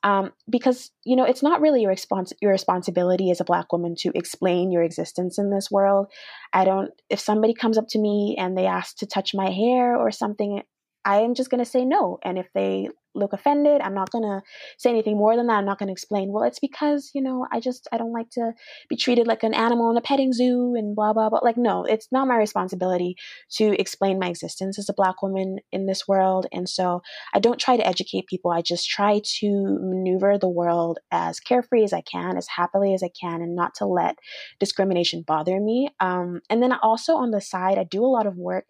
um, 0.03 0.31
because 0.49 0.91
you 1.05 1.15
know 1.15 1.23
it's 1.23 1.43
not 1.43 1.61
really 1.61 1.81
your 1.81 1.93
respons- 1.93 2.33
your 2.41 2.51
responsibility 2.51 3.29
as 3.31 3.39
a 3.39 3.45
black 3.45 3.71
woman 3.71 3.95
to 3.95 4.11
explain 4.15 4.71
your 4.71 4.81
existence 4.81 5.37
in 5.37 5.51
this 5.51 5.69
world 5.69 6.07
i 6.51 6.65
don't 6.65 6.89
if 7.09 7.19
somebody 7.19 7.53
comes 7.53 7.77
up 7.77 7.85
to 7.87 7.99
me 7.99 8.35
and 8.39 8.57
they 8.57 8.65
ask 8.65 8.97
to 8.97 9.05
touch 9.05 9.35
my 9.35 9.51
hair 9.51 9.95
or 9.95 10.09
something 10.11 10.61
i 11.05 11.17
am 11.19 11.33
just 11.33 11.49
going 11.49 11.63
to 11.63 11.69
say 11.69 11.85
no 11.85 12.19
and 12.23 12.37
if 12.37 12.47
they 12.53 12.87
look 13.13 13.33
offended. 13.33 13.81
I'm 13.81 13.93
not 13.93 14.11
going 14.11 14.23
to 14.23 14.41
say 14.77 14.89
anything 14.89 15.17
more 15.17 15.35
than 15.35 15.47
that. 15.47 15.55
I'm 15.55 15.65
not 15.65 15.79
going 15.79 15.87
to 15.87 15.93
explain, 15.93 16.31
well, 16.31 16.43
it's 16.43 16.59
because, 16.59 17.11
you 17.13 17.21
know, 17.21 17.47
I 17.51 17.59
just, 17.59 17.87
I 17.91 17.97
don't 17.97 18.13
like 18.13 18.29
to 18.31 18.53
be 18.89 18.95
treated 18.95 19.27
like 19.27 19.43
an 19.43 19.53
animal 19.53 19.91
in 19.91 19.97
a 19.97 20.01
petting 20.01 20.33
zoo 20.33 20.75
and 20.75 20.95
blah, 20.95 21.13
blah, 21.13 21.29
blah. 21.29 21.39
Like, 21.41 21.57
no, 21.57 21.83
it's 21.83 22.07
not 22.11 22.27
my 22.27 22.37
responsibility 22.37 23.15
to 23.53 23.79
explain 23.79 24.19
my 24.19 24.27
existence 24.27 24.79
as 24.79 24.89
a 24.89 24.93
Black 24.93 25.21
woman 25.21 25.59
in 25.71 25.85
this 25.85 26.07
world. 26.07 26.47
And 26.51 26.67
so 26.67 27.01
I 27.33 27.39
don't 27.39 27.59
try 27.59 27.77
to 27.77 27.87
educate 27.87 28.27
people. 28.27 28.51
I 28.51 28.61
just 28.61 28.89
try 28.89 29.21
to 29.39 29.77
maneuver 29.81 30.37
the 30.37 30.49
world 30.49 30.99
as 31.11 31.39
carefree 31.39 31.83
as 31.83 31.93
I 31.93 32.01
can, 32.01 32.37
as 32.37 32.47
happily 32.47 32.93
as 32.93 33.03
I 33.03 33.09
can, 33.09 33.41
and 33.41 33.55
not 33.55 33.75
to 33.75 33.85
let 33.85 34.19
discrimination 34.59 35.23
bother 35.25 35.59
me. 35.59 35.89
Um, 35.99 36.41
and 36.49 36.61
then 36.63 36.73
also 36.73 37.15
on 37.15 37.31
the 37.31 37.41
side, 37.41 37.77
I 37.77 37.83
do 37.83 38.03
a 38.03 38.07
lot 38.07 38.27
of 38.27 38.37
work 38.37 38.69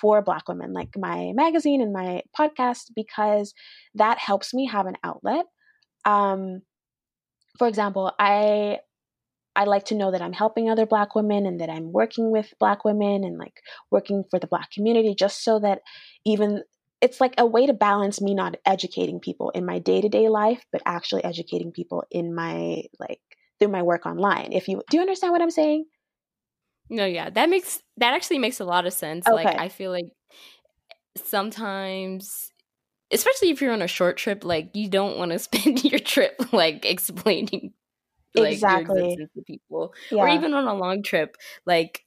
for 0.00 0.22
Black 0.22 0.48
women, 0.48 0.72
like 0.72 0.90
my 0.96 1.32
magazine 1.34 1.80
and 1.80 1.92
my 1.92 2.22
podcast, 2.38 2.90
because 2.94 3.54
that 3.94 4.18
helps 4.18 4.52
me 4.54 4.66
have 4.66 4.86
an 4.86 4.96
outlet. 5.04 5.46
Um, 6.04 6.62
for 7.58 7.68
example, 7.68 8.12
I 8.18 8.78
I 9.54 9.64
like 9.64 9.84
to 9.86 9.94
know 9.94 10.10
that 10.10 10.22
I'm 10.22 10.32
helping 10.32 10.70
other 10.70 10.86
Black 10.86 11.14
women 11.14 11.44
and 11.44 11.60
that 11.60 11.68
I'm 11.68 11.92
working 11.92 12.30
with 12.30 12.54
Black 12.58 12.84
women 12.84 13.22
and 13.22 13.38
like 13.38 13.60
working 13.90 14.24
for 14.30 14.38
the 14.38 14.46
Black 14.46 14.70
community, 14.70 15.14
just 15.14 15.44
so 15.44 15.58
that 15.60 15.80
even 16.24 16.62
it's 17.00 17.20
like 17.20 17.34
a 17.36 17.44
way 17.44 17.66
to 17.66 17.72
balance 17.72 18.20
me 18.20 18.32
not 18.34 18.56
educating 18.64 19.18
people 19.20 19.50
in 19.50 19.66
my 19.66 19.78
day 19.78 20.00
to 20.00 20.08
day 20.08 20.28
life, 20.28 20.64
but 20.70 20.82
actually 20.86 21.24
educating 21.24 21.72
people 21.72 22.04
in 22.10 22.34
my 22.34 22.82
like 22.98 23.20
through 23.58 23.68
my 23.68 23.82
work 23.82 24.06
online. 24.06 24.52
If 24.52 24.68
you 24.68 24.82
do 24.88 24.96
you 24.96 25.02
understand 25.02 25.32
what 25.32 25.42
I'm 25.42 25.50
saying? 25.50 25.84
No, 26.92 27.06
yeah, 27.06 27.30
that 27.30 27.48
makes 27.48 27.82
that 27.96 28.12
actually 28.12 28.38
makes 28.38 28.60
a 28.60 28.66
lot 28.66 28.86
of 28.86 28.92
sense. 28.92 29.26
Okay. 29.26 29.34
Like 29.34 29.58
I 29.58 29.70
feel 29.70 29.90
like 29.90 30.10
sometimes 31.16 32.52
especially 33.10 33.48
if 33.48 33.62
you're 33.62 33.72
on 33.72 33.80
a 33.80 33.88
short 33.88 34.18
trip, 34.18 34.44
like 34.44 34.76
you 34.76 34.88
don't 34.88 35.16
want 35.16 35.32
to 35.32 35.38
spend 35.38 35.82
your 35.84 35.98
trip 35.98 36.52
like 36.52 36.84
explaining 36.84 37.72
like 38.34 38.52
exactly 38.52 39.16
to 39.16 39.42
people. 39.42 39.94
Yeah. 40.10 40.18
Or 40.18 40.28
even 40.28 40.52
on 40.52 40.66
a 40.66 40.74
long 40.74 41.02
trip, 41.02 41.36
like 41.64 42.04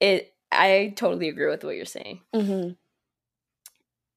it 0.00 0.34
I 0.50 0.94
totally 0.96 1.28
agree 1.28 1.48
with 1.48 1.62
what 1.62 1.76
you're 1.76 1.84
saying. 1.84 2.20
Mm-hmm. 2.34 2.70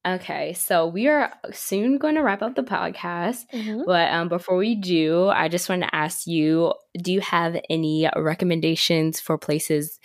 Okay, 0.04 0.52
so 0.54 0.88
we 0.88 1.06
are 1.06 1.32
soon 1.52 1.98
going 1.98 2.16
to 2.16 2.22
wrap 2.22 2.42
up 2.42 2.56
the 2.56 2.64
podcast. 2.64 3.46
Mm-hmm. 3.52 3.82
But 3.86 4.10
um, 4.12 4.28
before 4.28 4.56
we 4.56 4.74
do, 4.74 5.28
I 5.28 5.48
just 5.48 5.68
want 5.68 5.82
to 5.82 5.94
ask 5.94 6.26
you 6.26 6.74
do 7.00 7.12
you 7.12 7.20
have 7.20 7.56
any 7.70 8.08
recommendations 8.16 9.20
for 9.20 9.38
places 9.38 10.00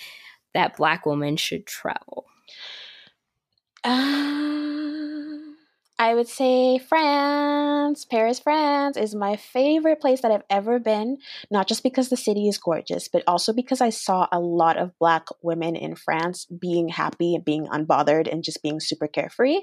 that 0.54 0.78
Black 0.78 1.06
women 1.06 1.36
should 1.36 1.66
travel? 1.66 2.26
Um, 3.84 4.67
I 6.00 6.14
would 6.14 6.28
say 6.28 6.78
France, 6.78 8.06
Paris, 8.06 8.40
France 8.40 8.98
is 8.98 9.16
my 9.16 9.36
favorite 9.36 10.00
place 10.00 10.22
that 10.22 10.32
I've 10.32 10.44
ever 10.50 10.80
been, 10.80 11.18
not 11.50 11.68
just 11.68 11.82
because 11.82 12.10
the 12.10 12.18
city 12.18 12.48
is 12.48 12.60
gorgeous, 12.60 13.08
but 13.08 13.24
also 13.26 13.52
because 13.52 13.82
I 13.82 13.90
saw 13.90 14.28
a 14.32 14.40
lot 14.40 14.78
of 14.78 14.98
Black 15.00 15.26
women 15.42 15.76
in 15.76 15.96
France 15.96 16.46
being 16.46 16.90
happy 16.90 17.34
and 17.34 17.44
being 17.44 17.66
unbothered 17.68 18.32
and 18.32 18.44
just 18.44 18.62
being 18.62 18.80
super 18.80 19.08
carefree. 19.08 19.62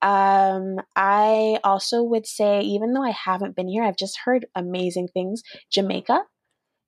Um, 0.00 0.76
I 0.96 1.58
also 1.64 2.02
would 2.02 2.26
say, 2.26 2.60
even 2.60 2.94
though 2.94 3.04
I 3.04 3.10
haven't 3.10 3.56
been 3.56 3.68
here, 3.68 3.82
I've 3.84 3.96
just 3.96 4.20
heard 4.24 4.46
amazing 4.54 5.08
things. 5.08 5.42
Jamaica 5.70 6.22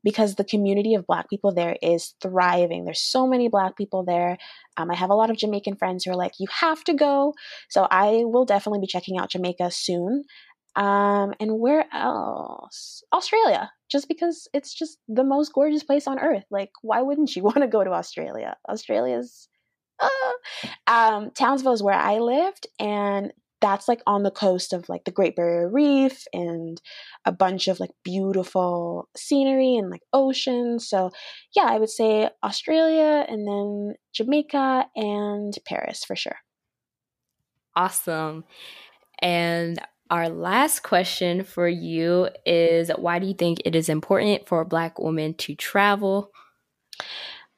because 0.03 0.35
the 0.35 0.45
community 0.45 0.95
of 0.95 1.07
Black 1.07 1.29
people 1.29 1.53
there 1.53 1.77
is 1.83 2.15
thriving. 2.21 2.85
There's 2.85 3.03
so 3.03 3.27
many 3.27 3.49
Black 3.49 3.77
people 3.77 4.05
there. 4.05 4.39
Um, 4.77 4.91
I 4.91 4.95
have 4.95 5.11
a 5.11 5.15
lot 5.15 5.31
of 5.31 5.37
Jamaican 5.37 5.77
friends 5.77 6.05
who 6.05 6.13
are 6.13 6.17
like, 6.17 6.33
you 6.39 6.47
have 6.61 6.83
to 6.85 6.95
go. 6.95 7.35
So 7.69 7.87
I 7.91 8.23
will 8.25 8.45
definitely 8.45 8.81
be 8.81 8.87
checking 8.87 9.19
out 9.19 9.31
Jamaica 9.31 9.71
soon. 9.71 10.25
Um, 10.77 11.35
and 11.41 11.59
where 11.59 11.87
else? 11.93 13.03
Australia, 13.13 13.73
just 13.91 14.09
because 14.09 14.49
it's 14.55 14.73
just 14.73 14.99
the 15.09 15.25
most 15.25 15.53
gorgeous 15.53 15.83
place 15.83 16.07
on 16.07 16.21
earth. 16.21 16.45
Like, 16.51 16.71
why 16.83 17.03
wouldn't 17.03 17.35
you 17.35 17.43
want 17.45 17.59
to 17.59 17.67
go 17.67 17.83
to 17.85 17.91
Australia? 17.91 18.57
Australia's 18.69 19.49
uh, 19.99 20.11
um, 20.87 21.31
Townsville 21.33 21.73
is 21.73 21.83
where 21.83 21.95
I 21.95 22.19
lived, 22.19 22.67
and 22.79 23.33
that's 23.61 23.89
like 23.89 24.01
on 24.07 24.23
the 24.23 24.31
coast 24.31 24.73
of 24.73 24.89
like 24.89 25.05
the 25.05 25.11
Great 25.11 25.37
Barrier 25.37 25.69
Reef 25.69 26.25
and 26.33 26.81
a 27.25 27.33
bunch 27.33 27.69
of 27.69 27.81
like 27.81 27.91
beautiful 28.05 29.09
scenery 29.17 29.77
and 29.77 29.91
like 29.91 30.03
ocean. 30.13 30.79
So, 30.79 31.11
yeah, 31.55 31.67
I 31.69 31.79
would 31.79 31.91
say 31.91 32.31
Australia 32.43 33.27
and 33.29 33.47
then 33.47 33.95
Jamaica 34.13 34.87
and 34.97 35.57
Paris 35.67 36.05
for 36.05 36.17
sure. 36.17 36.37
Awesome. 37.77 38.45
And 39.21 39.79
our 40.11 40.29
last 40.29 40.83
question 40.83 41.45
for 41.45 41.69
you 41.69 42.29
is 42.45 42.91
why 42.97 43.19
do 43.19 43.27
you 43.27 43.35
think 43.35 43.61
it 43.65 43.77
is 43.77 43.89
important 43.89 44.49
for 44.49 44.61
a 44.61 44.67
black 44.67 44.99
woman 44.99 45.35
to 45.35 45.55
travel? 45.55 46.33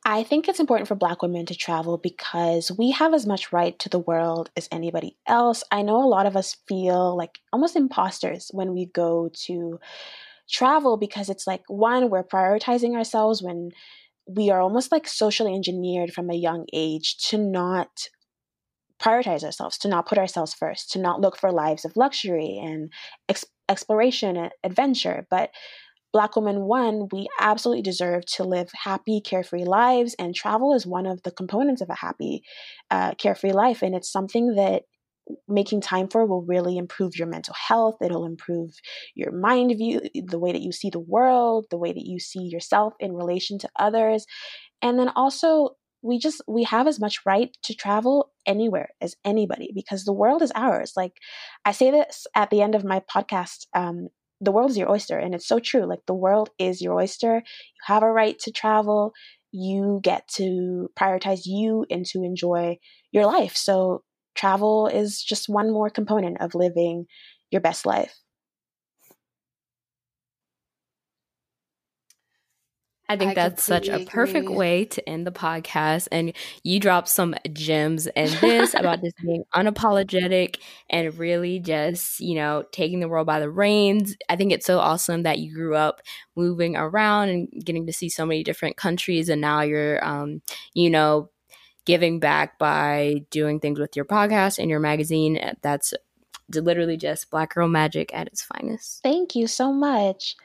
I 0.04 0.24
think 0.24 0.48
it's 0.48 0.58
important 0.58 0.88
for 0.88 0.96
Black 0.96 1.22
women 1.22 1.46
to 1.46 1.54
travel 1.54 1.96
because 1.96 2.72
we 2.76 2.90
have 2.90 3.14
as 3.14 3.24
much 3.24 3.52
right 3.52 3.78
to 3.78 3.88
the 3.88 4.00
world 4.00 4.50
as 4.56 4.68
anybody 4.72 5.16
else. 5.28 5.62
I 5.70 5.82
know 5.82 6.02
a 6.02 6.08
lot 6.08 6.26
of 6.26 6.36
us 6.36 6.56
feel 6.66 7.16
like 7.16 7.38
almost 7.52 7.76
imposters 7.76 8.50
when 8.52 8.74
we 8.74 8.86
go 8.86 9.30
to 9.46 9.78
travel 10.50 10.96
because 10.96 11.30
it's 11.30 11.46
like, 11.46 11.62
one, 11.68 12.10
we're 12.10 12.24
prioritizing 12.24 12.96
ourselves 12.96 13.42
when 13.42 13.70
we 14.26 14.50
are 14.50 14.60
almost 14.60 14.90
like 14.90 15.06
socially 15.06 15.54
engineered 15.54 16.12
from 16.12 16.30
a 16.30 16.34
young 16.34 16.66
age 16.72 17.16
to 17.28 17.38
not 17.38 18.08
prioritize 19.00 19.44
ourselves, 19.44 19.78
to 19.78 19.88
not 19.88 20.06
put 20.06 20.18
ourselves 20.18 20.54
first, 20.54 20.90
to 20.92 20.98
not 20.98 21.20
look 21.20 21.36
for 21.36 21.52
lives 21.52 21.84
of 21.84 21.96
luxury 21.96 22.58
and 22.60 22.92
ex- 23.28 23.44
exploration 23.68 24.36
and 24.36 24.52
adventure. 24.64 25.26
But 25.30 25.50
Black 26.12 26.36
women, 26.36 26.62
one, 26.62 27.08
we 27.12 27.26
absolutely 27.40 27.82
deserve 27.82 28.26
to 28.26 28.44
live 28.44 28.70
happy, 28.74 29.20
carefree 29.20 29.64
lives, 29.64 30.14
and 30.18 30.34
travel 30.34 30.74
is 30.74 30.86
one 30.86 31.06
of 31.06 31.22
the 31.22 31.30
components 31.30 31.80
of 31.80 31.88
a 31.88 31.94
happy, 31.94 32.42
uh, 32.90 33.14
carefree 33.14 33.52
life. 33.52 33.82
And 33.82 33.94
it's 33.94 34.10
something 34.10 34.54
that 34.56 34.82
making 35.48 35.80
time 35.80 36.08
for 36.08 36.26
will 36.26 36.42
really 36.42 36.76
improve 36.76 37.16
your 37.16 37.28
mental 37.28 37.54
health. 37.54 37.96
It'll 38.02 38.26
improve 38.26 38.72
your 39.14 39.32
mind 39.32 39.74
view, 39.76 40.00
the 40.14 40.38
way 40.38 40.52
that 40.52 40.62
you 40.62 40.72
see 40.72 40.90
the 40.90 41.00
world, 41.00 41.66
the 41.70 41.78
way 41.78 41.92
that 41.92 42.06
you 42.06 42.18
see 42.18 42.42
yourself 42.42 42.94
in 43.00 43.12
relation 43.14 43.58
to 43.60 43.68
others. 43.78 44.26
And 44.82 44.98
then 44.98 45.10
also, 45.10 45.76
we 46.02 46.18
just 46.18 46.42
we 46.48 46.64
have 46.64 46.86
as 46.88 47.00
much 47.00 47.20
right 47.24 47.56
to 47.62 47.74
travel 47.74 48.32
anywhere 48.44 48.90
as 49.00 49.14
anybody 49.24 49.70
because 49.74 50.04
the 50.04 50.12
world 50.12 50.42
is 50.42 50.50
ours 50.56 50.92
like 50.96 51.12
i 51.64 51.70
say 51.70 51.92
this 51.92 52.26
at 52.34 52.50
the 52.50 52.60
end 52.60 52.74
of 52.74 52.84
my 52.84 53.00
podcast 53.08 53.66
um, 53.74 54.08
the 54.42 54.52
world 54.52 54.70
is 54.70 54.76
your 54.76 54.90
oyster 54.90 55.18
and 55.18 55.34
it's 55.34 55.46
so 55.46 55.58
true 55.58 55.86
like 55.86 56.00
the 56.06 56.14
world 56.14 56.50
is 56.58 56.82
your 56.82 56.94
oyster. 57.00 57.36
You 57.36 57.82
have 57.86 58.02
a 58.02 58.10
right 58.10 58.38
to 58.40 58.50
travel. 58.50 59.12
You 59.52 60.00
get 60.02 60.26
to 60.36 60.90
prioritize 60.98 61.42
you 61.44 61.86
and 61.90 62.04
to 62.06 62.22
enjoy 62.24 62.78
your 63.12 63.26
life. 63.26 63.56
So 63.56 64.02
travel 64.34 64.88
is 64.88 65.22
just 65.22 65.48
one 65.48 65.72
more 65.72 65.90
component 65.90 66.40
of 66.40 66.54
living 66.54 67.06
your 67.50 67.60
best 67.60 67.86
life. 67.86 68.21
I 73.12 73.16
think 73.16 73.32
I 73.32 73.34
that's 73.34 73.62
such 73.62 73.88
a 73.88 74.04
perfect 74.06 74.46
agree. 74.46 74.56
way 74.56 74.84
to 74.86 75.08
end 75.08 75.26
the 75.26 75.32
podcast. 75.32 76.08
And 76.10 76.32
you 76.62 76.80
dropped 76.80 77.08
some 77.08 77.34
gems 77.52 78.06
in 78.06 78.30
this 78.40 78.74
about 78.74 79.02
just 79.02 79.16
being 79.22 79.44
unapologetic 79.54 80.56
and 80.88 81.16
really 81.18 81.60
just, 81.60 82.20
you 82.20 82.34
know, 82.34 82.64
taking 82.72 83.00
the 83.00 83.08
world 83.08 83.26
by 83.26 83.38
the 83.38 83.50
reins. 83.50 84.16
I 84.28 84.36
think 84.36 84.52
it's 84.52 84.66
so 84.66 84.78
awesome 84.78 85.24
that 85.24 85.38
you 85.38 85.54
grew 85.54 85.76
up 85.76 86.00
moving 86.34 86.74
around 86.74 87.28
and 87.28 87.48
getting 87.64 87.86
to 87.86 87.92
see 87.92 88.08
so 88.08 88.24
many 88.24 88.42
different 88.42 88.76
countries. 88.76 89.28
And 89.28 89.40
now 89.40 89.60
you're, 89.60 90.02
um, 90.04 90.40
you 90.72 90.88
know, 90.88 91.30
giving 91.84 92.18
back 92.18 92.58
by 92.58 93.24
doing 93.30 93.60
things 93.60 93.78
with 93.78 93.94
your 93.94 94.04
podcast 94.06 94.58
and 94.58 94.70
your 94.70 94.80
magazine. 94.80 95.38
That's 95.62 95.92
literally 96.54 96.96
just 96.96 97.30
Black 97.30 97.54
Girl 97.54 97.68
Magic 97.68 98.14
at 98.14 98.26
its 98.26 98.42
finest. 98.42 99.02
Thank 99.02 99.34
you 99.34 99.46
so 99.46 99.72
much. 99.72 100.36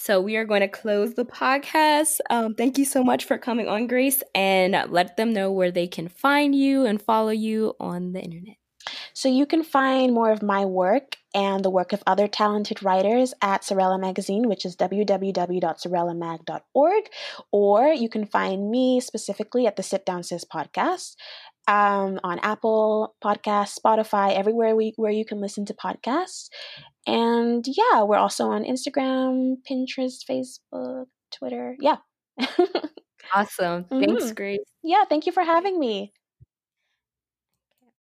So 0.00 0.20
we 0.20 0.36
are 0.36 0.44
going 0.44 0.60
to 0.60 0.68
close 0.68 1.14
the 1.14 1.24
podcast. 1.24 2.20
Um, 2.30 2.54
thank 2.54 2.78
you 2.78 2.84
so 2.84 3.02
much 3.02 3.24
for 3.24 3.36
coming 3.36 3.66
on, 3.66 3.88
Grace, 3.88 4.22
and 4.32 4.76
let 4.90 5.16
them 5.16 5.32
know 5.32 5.50
where 5.50 5.72
they 5.72 5.88
can 5.88 6.06
find 6.06 6.54
you 6.54 6.86
and 6.86 7.02
follow 7.02 7.30
you 7.30 7.74
on 7.80 8.12
the 8.12 8.20
internet. 8.20 8.58
So 9.12 9.28
you 9.28 9.44
can 9.44 9.64
find 9.64 10.14
more 10.14 10.30
of 10.30 10.40
my 10.40 10.64
work 10.64 11.16
and 11.34 11.64
the 11.64 11.70
work 11.70 11.92
of 11.92 12.04
other 12.06 12.28
talented 12.28 12.80
writers 12.82 13.34
at 13.42 13.64
Sorella 13.64 13.98
Magazine, 13.98 14.48
which 14.48 14.64
is 14.64 14.76
www.sorellamag.org, 14.76 17.04
or 17.50 17.88
you 17.88 18.08
can 18.08 18.24
find 18.24 18.70
me 18.70 19.00
specifically 19.00 19.66
at 19.66 19.74
the 19.74 19.82
Sit 19.82 20.06
Down 20.06 20.22
Sis 20.22 20.44
podcast 20.44 21.16
um, 21.68 22.18
on 22.24 22.38
Apple 22.40 23.14
Podcasts, 23.22 23.78
Spotify, 23.78 24.34
everywhere 24.34 24.74
we, 24.74 24.94
where 24.96 25.12
you 25.12 25.24
can 25.24 25.40
listen 25.40 25.66
to 25.66 25.74
podcasts. 25.74 26.48
And 27.06 27.64
yeah, 27.66 28.02
we're 28.02 28.16
also 28.16 28.48
on 28.48 28.64
Instagram, 28.64 29.56
Pinterest, 29.70 30.24
Facebook, 30.28 31.06
Twitter. 31.30 31.76
Yeah. 31.78 31.96
awesome. 33.34 33.84
Thanks, 33.84 34.24
mm-hmm. 34.24 34.34
Grace. 34.34 34.60
Yeah, 34.82 35.04
thank 35.08 35.26
you 35.26 35.32
for 35.32 35.44
having 35.44 35.78
me. 35.78 36.12